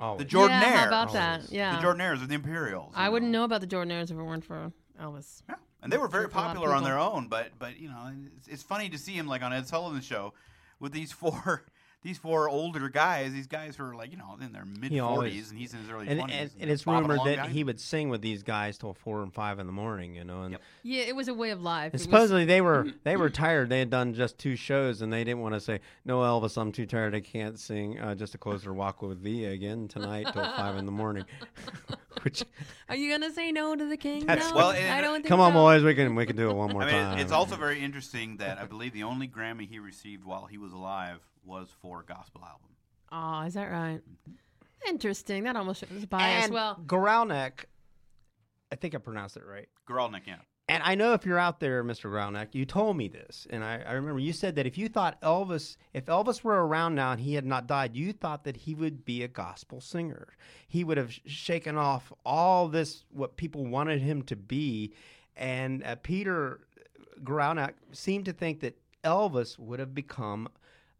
always. 0.00 0.16
The 0.16 0.24
Jordanaires. 0.24 0.48
Yeah, 0.60 0.76
how 0.76 0.86
about 0.88 1.12
that? 1.12 1.52
Yeah. 1.52 1.78
The 1.78 1.86
Jordanaires 1.86 2.22
are 2.22 2.26
the 2.26 2.34
Imperials. 2.34 2.92
I 2.96 3.06
you 3.06 3.12
wouldn't 3.12 3.30
know 3.30 3.44
about 3.44 3.60
the 3.60 3.66
Jordanaires 3.66 4.04
if 4.04 4.12
it 4.12 4.22
weren't 4.22 4.44
for 4.44 4.72
Elvis. 5.00 5.42
Yeah. 5.48 5.56
and 5.82 5.92
they 5.92 5.98
were 5.98 6.08
very 6.08 6.28
for 6.28 6.38
a 6.38 6.40
lot 6.40 6.46
of 6.50 6.56
popular 6.56 6.74
on 6.74 6.84
their 6.84 6.98
own. 6.98 7.28
But 7.28 7.50
but 7.58 7.78
you 7.78 7.88
know, 7.88 8.10
it's, 8.38 8.48
it's 8.48 8.62
funny 8.62 8.88
to 8.88 8.98
see 8.98 9.12
him 9.12 9.26
like 9.26 9.42
on 9.42 9.52
Ed 9.52 9.66
Sullivan's 9.66 10.04
show 10.06 10.32
with 10.78 10.92
these 10.92 11.12
four 11.12 11.64
these 12.02 12.16
four 12.18 12.48
older 12.48 12.88
guys. 12.88 13.32
These 13.32 13.46
guys 13.46 13.76
who 13.76 13.84
are 13.84 13.94
like 13.94 14.10
you 14.10 14.16
know 14.16 14.36
in 14.40 14.52
their 14.52 14.64
mid 14.64 14.98
always- 14.98 15.32
forties, 15.32 15.50
and 15.50 15.58
he's 15.58 15.72
in 15.74 15.80
his 15.80 15.90
early 15.90 16.08
And, 16.08 16.18
twenties. 16.20 16.52
and, 16.54 16.62
and 16.62 16.70
it's 16.70 16.86
rumored 16.86 17.20
that 17.24 17.48
he 17.50 17.62
would 17.64 17.78
sing 17.80 18.08
with 18.08 18.22
these 18.22 18.42
guys 18.42 18.78
till 18.78 18.94
four 18.94 19.22
and 19.22 19.32
five 19.34 19.58
in 19.58 19.66
the 19.66 19.72
morning, 19.72 20.14
you 20.14 20.24
know. 20.24 20.42
And, 20.42 20.52
Yep. 20.52 20.62
Yeah, 20.82 21.02
it 21.02 21.14
was 21.16 21.28
a 21.28 21.34
way 21.34 21.50
of 21.50 21.60
life. 21.62 21.92
and 21.92 21.94
It 21.94 21.94
was- 21.94 22.02
supposedly 22.02 22.44
they 22.44 22.60
were 22.60 22.86
they 23.04 23.16
were 23.16 23.30
tired. 23.30 23.68
They 23.68 23.80
had 23.80 23.90
done 23.90 24.14
just 24.14 24.38
two 24.38 24.56
shows, 24.56 25.02
and 25.02 25.12
they 25.12 25.24
didn't 25.24 25.40
want 25.40 25.54
to 25.54 25.60
say, 25.60 25.80
"No, 26.04 26.20
Elvis, 26.20 26.56
I'm 26.60 26.72
too 26.72 26.86
tired. 26.86 27.14
I 27.14 27.20
can't 27.20 27.58
sing." 27.58 27.98
Uh, 28.00 28.14
just 28.14 28.32
to 28.32 28.38
close 28.38 28.62
their 28.62 28.72
walk 28.72 29.02
with 29.02 29.22
thee 29.22 29.44
again 29.44 29.88
tonight 29.88 30.26
till 30.32 30.42
five 30.44 30.76
in 30.76 30.86
the 30.86 30.92
morning. 30.92 31.24
Which 32.22 32.42
Are 32.88 32.96
you 32.96 33.10
gonna 33.10 33.32
say 33.32 33.50
no 33.52 33.74
to 33.76 33.84
the 33.86 33.96
king? 33.96 34.26
That's- 34.26 34.50
no, 34.50 34.56
Well, 34.56 34.68
I 34.70 35.00
don't 35.00 35.14
think 35.16 35.26
come 35.26 35.40
on, 35.40 35.52
so. 35.52 35.58
boys, 35.58 35.82
we 35.82 35.94
can 35.94 36.14
we 36.14 36.26
can 36.26 36.36
do 36.36 36.50
it 36.50 36.54
one 36.54 36.70
more 36.72 36.82
I 36.82 36.86
mean, 36.86 36.94
time. 36.94 37.18
it's 37.18 37.32
also 37.32 37.56
very 37.56 37.80
interesting 37.80 38.36
that 38.38 38.58
I 38.58 38.64
believe 38.66 38.92
the 38.92 39.04
only 39.04 39.26
Grammy 39.28 39.68
he 39.68 39.78
received 39.78 40.24
while 40.24 40.46
he 40.46 40.58
was 40.58 40.72
alive 40.72 41.20
was 41.44 41.68
for 41.80 42.00
a 42.00 42.04
gospel 42.04 42.42
album. 42.44 42.68
Oh, 43.12 43.46
is 43.46 43.54
that 43.54 43.70
right? 43.70 44.00
Interesting. 44.88 45.44
That 45.44 45.56
almost 45.56 45.84
was 45.92 46.06
biased. 46.06 46.44
and 46.46 46.54
well, 46.54 46.80
Guralnick, 46.86 47.64
I 48.72 48.76
think 48.76 48.94
I 48.94 48.98
pronounced 48.98 49.36
it 49.36 49.44
right. 49.46 49.68
Guralnick, 49.88 50.26
yeah. 50.26 50.36
And 50.70 50.84
I 50.84 50.94
know 50.94 51.14
if 51.14 51.26
you're 51.26 51.36
out 51.36 51.58
there, 51.58 51.82
Mr. 51.82 52.08
Graunack, 52.08 52.54
you 52.54 52.64
told 52.64 52.96
me 52.96 53.08
this, 53.08 53.44
and 53.50 53.64
I, 53.64 53.82
I 53.84 53.94
remember 53.94 54.20
you 54.20 54.32
said 54.32 54.54
that 54.54 54.68
if 54.68 54.78
you 54.78 54.88
thought 54.88 55.20
Elvis, 55.20 55.76
if 55.94 56.06
Elvis 56.06 56.44
were 56.44 56.64
around 56.64 56.94
now 56.94 57.10
and 57.10 57.20
he 57.20 57.34
had 57.34 57.44
not 57.44 57.66
died, 57.66 57.96
you 57.96 58.12
thought 58.12 58.44
that 58.44 58.56
he 58.56 58.76
would 58.76 59.04
be 59.04 59.24
a 59.24 59.28
gospel 59.28 59.80
singer. 59.80 60.28
He 60.68 60.84
would 60.84 60.96
have 60.96 61.12
shaken 61.26 61.76
off 61.76 62.12
all 62.24 62.68
this 62.68 63.04
what 63.10 63.36
people 63.36 63.66
wanted 63.66 64.00
him 64.00 64.22
to 64.22 64.36
be, 64.36 64.94
and 65.34 65.82
uh, 65.82 65.96
Peter 66.04 66.60
Graunack 67.24 67.72
seemed 67.90 68.26
to 68.26 68.32
think 68.32 68.60
that 68.60 68.78
Elvis 69.02 69.58
would 69.58 69.80
have 69.80 69.92
become 69.92 70.48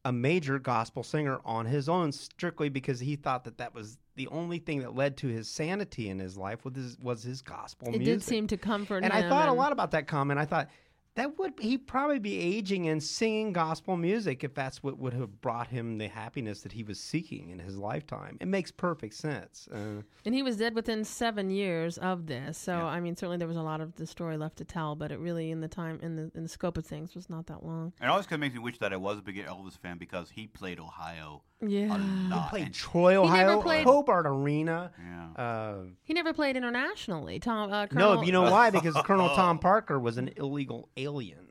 a 0.05 0.11
major 0.11 0.59
gospel 0.59 1.05
singer 1.05 1.39
on 1.45 1.67
his 1.67 1.89
own 1.89 2.11
strictly 2.11 2.71
because 2.71 2.99
he 2.99 3.15
thought 3.15 3.45
that 3.45 3.59
that 3.59 3.73
was 3.73 3.99
the 4.21 4.29
only 4.29 4.59
thing 4.59 4.81
that 4.81 4.95
led 4.95 5.17
to 5.17 5.29
his 5.29 5.49
sanity 5.49 6.11
in 6.11 6.19
his 6.19 6.37
life 6.37 6.63
was 6.63 6.75
his, 6.75 6.99
was 6.99 7.23
his 7.23 7.41
gospel 7.41 7.89
it 7.89 7.93
music. 7.93 8.05
did 8.05 8.23
seem 8.23 8.47
to 8.49 8.59
comfort 8.59 9.03
And 9.03 9.11
him. 9.11 9.25
I 9.25 9.29
thought 9.31 9.49
a 9.49 9.53
lot 9.55 9.73
about 9.73 9.93
that 9.93 10.07
comment. 10.07 10.39
I 10.39 10.45
thought 10.45 10.69
that 11.17 11.39
would 11.39 11.55
he'd 11.61 11.87
probably 11.89 12.19
be 12.21 12.39
aging 12.39 12.89
and 12.89 13.03
singing 13.03 13.53
gospel 13.53 13.97
music 13.97 14.45
if 14.45 14.55
that's 14.55 14.83
what 14.83 14.97
would 14.99 15.13
have 15.13 15.41
brought 15.41 15.67
him 15.69 15.99
the 15.99 16.07
happiness 16.09 16.63
that 16.63 16.73
he 16.73 16.83
was 16.85 17.01
seeking 17.01 17.51
in 17.51 17.59
his 17.59 17.77
lifetime. 17.77 18.39
It 18.41 18.47
makes 18.49 18.71
perfect 18.71 19.15
sense. 19.15 19.69
Uh, 19.73 20.03
And 20.25 20.35
he 20.35 20.43
was 20.43 20.57
dead 20.57 20.75
within 20.75 21.05
seven 21.05 21.51
years 21.51 21.99
of 21.99 22.27
this. 22.27 22.57
So 22.59 22.75
I 22.75 23.01
mean, 23.01 23.17
certainly 23.17 23.39
there 23.39 23.49
was 23.49 23.57
a 23.57 23.63
lot 23.63 23.81
of 23.81 23.97
the 23.97 24.07
story 24.07 24.37
left 24.37 24.57
to 24.59 24.65
tell, 24.65 24.95
but 24.95 25.11
it 25.11 25.19
really, 25.19 25.51
in 25.51 25.61
the 25.61 25.69
time, 25.69 25.99
in 26.01 26.17
the 26.17 26.31
in 26.35 26.45
the 26.45 26.49
scope 26.49 26.79
of 26.79 26.87
things, 26.87 27.15
was 27.15 27.29
not 27.29 27.47
that 27.49 27.65
long. 27.65 27.93
And 28.01 28.09
it 28.09 28.11
always 28.11 28.27
kind 28.27 28.35
of 28.35 28.41
makes 28.41 28.55
me 28.55 28.61
wish 28.61 28.79
that 28.79 28.93
I 28.93 28.97
was 28.97 29.19
a 29.19 29.23
big 29.23 29.37
Elvis 29.45 29.77
fan 29.79 29.99
because 29.99 30.31
he 30.31 30.47
played 30.47 30.79
Ohio 30.79 31.43
Yeah. 31.61 31.97
a 31.97 31.99
lot. 32.31 32.51
played 32.51 32.73
Troy, 32.73 33.17
Ohio, 33.17 33.61
played- 33.61 33.85
Hobart 33.85 34.27
Arena. 34.27 34.93
yeah. 34.99 35.43
Uh, 35.43 35.75
He 36.05 36.15
never 36.15 36.33
played 36.33 36.57
internationally. 36.57 37.39
Tom. 37.41 37.73
Uh, 37.73 37.83
no, 37.83 37.89
Colonel- 37.89 38.25
you 38.25 38.33
know 38.33 38.43
why? 38.51 38.71
Because 38.71 38.95
Colonel 39.05 39.29
Tom 39.35 39.59
Parker 39.59 39.99
was 39.99 40.17
an 40.19 40.31
illegal 40.37 40.89
alien. 41.05 41.51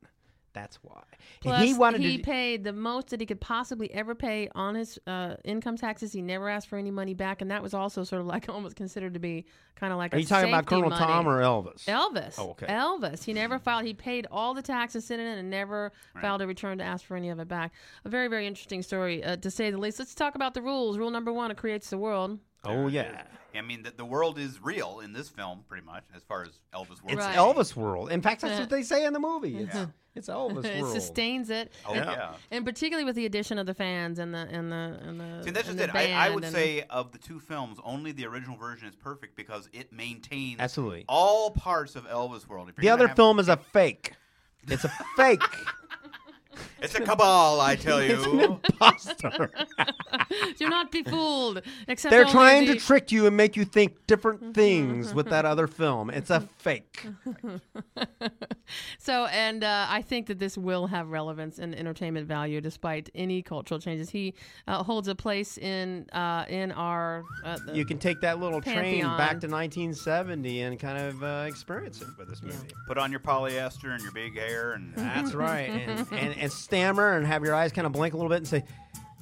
That's 0.53 0.77
why. 0.81 1.03
Plus, 1.41 1.59
and 1.59 1.67
he 1.67 1.73
wanted 1.73 2.01
he 2.01 2.17
to. 2.17 2.23
paid 2.23 2.63
the 2.63 2.73
most 2.73 3.09
that 3.09 3.19
he 3.19 3.25
could 3.25 3.39
possibly 3.39 3.93
ever 3.93 4.15
pay 4.15 4.49
on 4.55 4.75
his 4.75 4.97
uh, 5.05 5.35
income 5.45 5.77
taxes. 5.77 6.11
He 6.11 6.21
never 6.21 6.49
asked 6.49 6.67
for 6.67 6.77
any 6.77 6.91
money 6.91 7.13
back, 7.13 7.41
and 7.41 7.51
that 7.51 7.61
was 7.61 7.73
also 7.73 8.03
sort 8.03 8.21
of 8.21 8.27
like 8.27 8.49
almost 8.49 8.75
considered 8.75 9.13
to 9.13 9.19
be 9.19 9.45
kind 9.75 9.93
of 9.93 9.99
like. 9.99 10.13
Are 10.13 10.17
a 10.17 10.21
you 10.21 10.25
talking 10.25 10.49
about 10.49 10.65
Colonel 10.65 10.89
money. 10.89 11.05
Tom 11.05 11.27
or 11.27 11.41
Elvis? 11.41 11.85
Elvis? 11.85 12.35
Oh, 12.37 12.51
okay. 12.51 12.65
Elvis. 12.65 13.23
He 13.23 13.33
never 13.33 13.59
filed. 13.59 13.85
He 13.85 13.93
paid 13.93 14.27
all 14.31 14.53
the 14.53 14.61
taxes 14.61 15.11
in 15.11 15.19
it 15.19 15.37
and 15.37 15.49
never 15.49 15.91
filed 16.19 16.41
a 16.41 16.47
return 16.47 16.79
to 16.79 16.83
ask 16.83 17.05
for 17.05 17.15
any 17.15 17.29
of 17.29 17.39
it 17.39 17.47
back. 17.47 17.71
A 18.05 18.09
very, 18.09 18.27
very 18.27 18.47
interesting 18.47 18.81
story, 18.81 19.23
uh, 19.23 19.37
to 19.37 19.51
say 19.51 19.69
the 19.69 19.77
least. 19.77 19.99
Let's 19.99 20.15
talk 20.15 20.35
about 20.35 20.55
the 20.55 20.61
rules. 20.61 20.97
Rule 20.97 21.11
number 21.11 21.31
one: 21.31 21.51
it 21.51 21.57
creates 21.57 21.89
the 21.89 21.97
world. 21.97 22.39
Oh 22.65 22.87
yeah. 22.87 23.23
I 23.55 23.61
mean, 23.61 23.81
the, 23.81 23.89
the 23.91 24.05
world 24.05 24.37
is 24.37 24.61
real 24.61 24.99
in 25.03 25.11
this 25.11 25.27
film, 25.27 25.63
pretty 25.67 25.83
much, 25.83 26.03
as 26.15 26.21
far 26.21 26.43
as 26.43 26.49
Elvis 26.73 27.01
world. 27.01 27.07
It's 27.07 27.25
Right. 27.25 27.35
Elvis 27.35 27.75
world. 27.75 28.11
In 28.11 28.21
fact, 28.21 28.41
that's 28.41 28.59
what 28.59 28.69
they 28.69 28.83
say 28.83 29.05
in 29.05 29.11
the 29.13 29.19
movie. 29.19 29.57
It's, 29.57 29.73
Yeah. 29.73 29.87
it's 30.13 30.29
Elvis 30.29 30.63
it 30.77 30.79
world. 30.81 30.93
sustains 30.93 31.49
it. 31.49 31.71
Oh 31.87 31.93
and, 31.93 32.05
yeah. 32.05 32.33
and 32.51 32.63
particularly 32.63 33.05
with 33.05 33.15
the 33.15 33.25
addition 33.25 33.57
of 33.57 33.65
the 33.65 33.73
fans 33.73 34.19
and 34.19 34.33
the 34.35 34.47
and 34.51 34.71
the 34.71 34.99
and 35.03 35.19
the. 35.19 35.43
See, 35.43 35.49
that's 35.49 35.67
and 35.67 35.79
just 35.79 35.91
the 35.93 35.99
it. 35.99 36.13
I, 36.13 36.13
I 36.13 36.25
band 36.25 36.35
would 36.35 36.43
and- 36.43 36.53
say 36.53 36.83
of 36.91 37.11
the 37.11 37.17
two 37.17 37.39
films, 37.39 37.79
only 37.83 38.11
the 38.11 38.27
original 38.27 38.55
version 38.55 38.87
is 38.87 38.95
perfect 38.95 39.35
because 39.35 39.67
it 39.73 39.91
maintains 39.91 40.59
Absolutely. 40.59 41.05
all 41.09 41.49
parts 41.49 41.95
of 41.95 42.05
Elvis 42.07 42.47
world. 42.47 42.69
If 42.69 42.75
you're 42.77 42.81
The 42.83 42.87
gonna 42.89 42.93
other 42.93 43.07
have- 43.07 43.15
film 43.17 43.39
is 43.39 43.49
a 43.49 43.57
fake. 43.57 44.13
It's 44.67 44.83
a 44.83 44.91
fake. 45.17 45.41
it's 46.81 46.95
a 46.95 47.01
cabal, 47.01 47.61
I 47.61 47.75
tell 47.75 47.99
it's 47.99 48.25
an 48.25 48.39
you. 48.39 48.59
imposter. 48.69 49.49
Do 50.57 50.69
not 50.69 50.91
be 50.91 51.03
fooled. 51.03 51.61
Except 51.87 52.11
They're 52.11 52.21
only 52.21 52.31
trying 52.31 52.65
the- 52.67 52.75
to 52.75 52.79
trick 52.79 53.11
you 53.11 53.25
and 53.27 53.35
make 53.35 53.55
you 53.55 53.65
think 53.65 54.05
different 54.07 54.53
things 54.53 55.13
with 55.13 55.27
that 55.29 55.45
other 55.51 55.67
film. 55.67 56.09
It's 56.09 56.29
a 56.29 56.41
fake. 56.57 57.05
So, 58.99 59.25
and 59.27 59.63
uh, 59.63 59.87
I 59.89 60.03
think 60.03 60.27
that 60.27 60.37
this 60.37 60.55
will 60.55 60.85
have 60.87 61.09
relevance 61.09 61.57
and 61.57 61.73
entertainment 61.73 62.27
value 62.27 62.61
despite 62.61 63.09
any 63.15 63.41
cultural 63.41 63.79
changes. 63.79 64.11
He 64.11 64.35
uh, 64.67 64.83
holds 64.83 65.07
a 65.07 65.15
place 65.15 65.57
in 65.57 66.07
uh, 66.13 66.45
in 66.47 66.71
our. 66.73 67.23
Uh, 67.43 67.57
You 67.73 67.83
can 67.83 67.97
take 67.97 68.21
that 68.21 68.39
little 68.39 68.61
train 68.61 69.01
back 69.03 69.39
to 69.41 69.47
1970 69.47 70.61
and 70.61 70.79
kind 70.79 70.99
of 70.99 71.23
uh, 71.23 71.45
experience 71.47 72.01
it 72.01 72.09
with 72.17 72.29
this 72.29 72.43
movie. 72.43 72.57
Put 72.85 72.99
on 72.99 73.09
your 73.09 73.21
polyester 73.21 73.91
and 73.91 74.03
your 74.03 74.11
big 74.11 74.37
hair, 74.37 74.73
and 74.73 74.93
That's 74.95 75.33
right. 75.33 75.69
And, 75.69 76.05
and, 76.11 76.37
and 76.37 76.51
stammer 76.73 77.13
and 77.17 77.25
have 77.25 77.43
your 77.43 77.55
eyes 77.55 77.71
kind 77.71 77.87
of 77.87 77.93
blink 77.93 78.13
a 78.13 78.17
little 78.17 78.29
bit 78.29 78.37
and 78.37 78.47
say, 78.47 78.63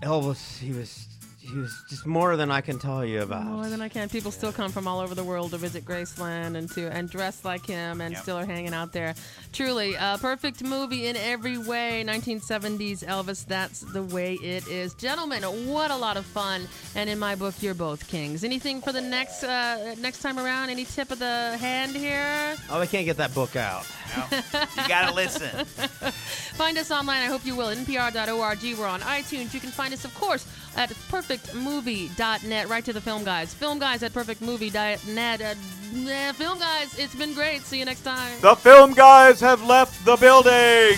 Elvis, 0.01 0.59
he 0.59 0.71
was 0.73 1.05
he 1.39 1.55
was 1.57 1.73
just 1.89 2.05
more 2.05 2.35
than 2.35 2.51
I 2.51 2.59
can 2.59 2.77
tell 2.77 3.05
you 3.05 3.21
about. 3.21 3.45
More 3.45 3.69
than 3.69 3.79
I 3.81 3.87
can. 3.87 4.09
People 4.09 4.31
still 4.31 4.51
come 4.51 4.69
from 4.69 4.85
all 4.85 4.99
over 4.99 5.15
the 5.15 5.23
world 5.23 5.51
to 5.51 5.57
visit 5.57 5.85
Graceland 5.85 6.57
and 6.57 6.69
to 6.71 6.91
and 6.91 7.09
dress 7.09 7.45
like 7.45 7.65
him 7.65 8.01
and 8.01 8.11
Yep. 8.15 8.21
still 8.21 8.37
are 8.37 8.45
hanging 8.45 8.73
out 8.73 8.91
there. 8.91 9.15
Truly, 9.53 9.93
a 9.95 10.17
perfect 10.19 10.61
movie 10.61 11.07
in 11.07 11.15
every 11.15 11.57
way. 11.57 12.03
1970s 12.05 13.01
Elvis. 13.05 13.45
That's 13.45 13.79
the 13.79 14.03
way 14.03 14.33
it 14.33 14.67
is, 14.67 14.93
gentlemen. 14.95 15.41
What 15.71 15.89
a 15.89 15.95
lot 15.95 16.17
of 16.17 16.25
fun. 16.25 16.67
And 16.95 17.09
in 17.09 17.17
my 17.17 17.35
book, 17.35 17.55
you're 17.61 17.73
both 17.73 18.09
kings. 18.09 18.43
Anything 18.43 18.81
for 18.81 18.91
the 18.91 18.99
next 19.01 19.41
uh, 19.45 19.95
next 19.99 20.21
time 20.21 20.37
around? 20.37 20.69
Any 20.69 20.83
tip 20.83 21.11
of 21.11 21.19
the 21.19 21.55
hand 21.61 21.95
here? 21.95 22.57
Oh, 22.69 22.77
they 22.81 22.87
can't 22.87 23.05
get 23.05 23.15
that 23.17 23.33
book 23.33 23.55
out. 23.55 23.85
You 24.41 24.87
gotta 24.87 25.13
listen. 25.13 25.65
Find 25.65 26.77
us 26.77 26.91
online. 26.91 27.23
I 27.23 27.25
hope 27.25 27.45
you 27.45 27.55
will. 27.55 27.67
NPR.org. 27.67 28.77
We're 28.77 28.85
on 28.87 29.01
iTunes. 29.01 29.53
You 29.53 29.59
can 29.59 29.69
find 29.69 29.93
us, 29.93 30.05
of 30.05 30.13
course, 30.15 30.45
at 30.75 30.89
perfectmovie.net. 30.89 32.69
Right 32.69 32.85
to 32.85 32.93
the 32.93 33.01
film 33.01 33.23
guys. 33.23 33.53
Film 33.53 33.79
guys 33.79 34.03
at 34.03 34.13
perfectmovie.net. 34.13 35.41
Uh, 35.41 35.53
nah, 35.93 36.31
film 36.33 36.59
guys, 36.59 36.97
it's 36.97 37.15
been 37.15 37.33
great. 37.33 37.61
See 37.61 37.79
you 37.79 37.85
next 37.85 38.01
time. 38.01 38.39
The 38.41 38.55
film 38.55 38.93
guys 38.93 39.39
have 39.41 39.63
left 39.63 40.03
the 40.05 40.15
building. 40.15 40.97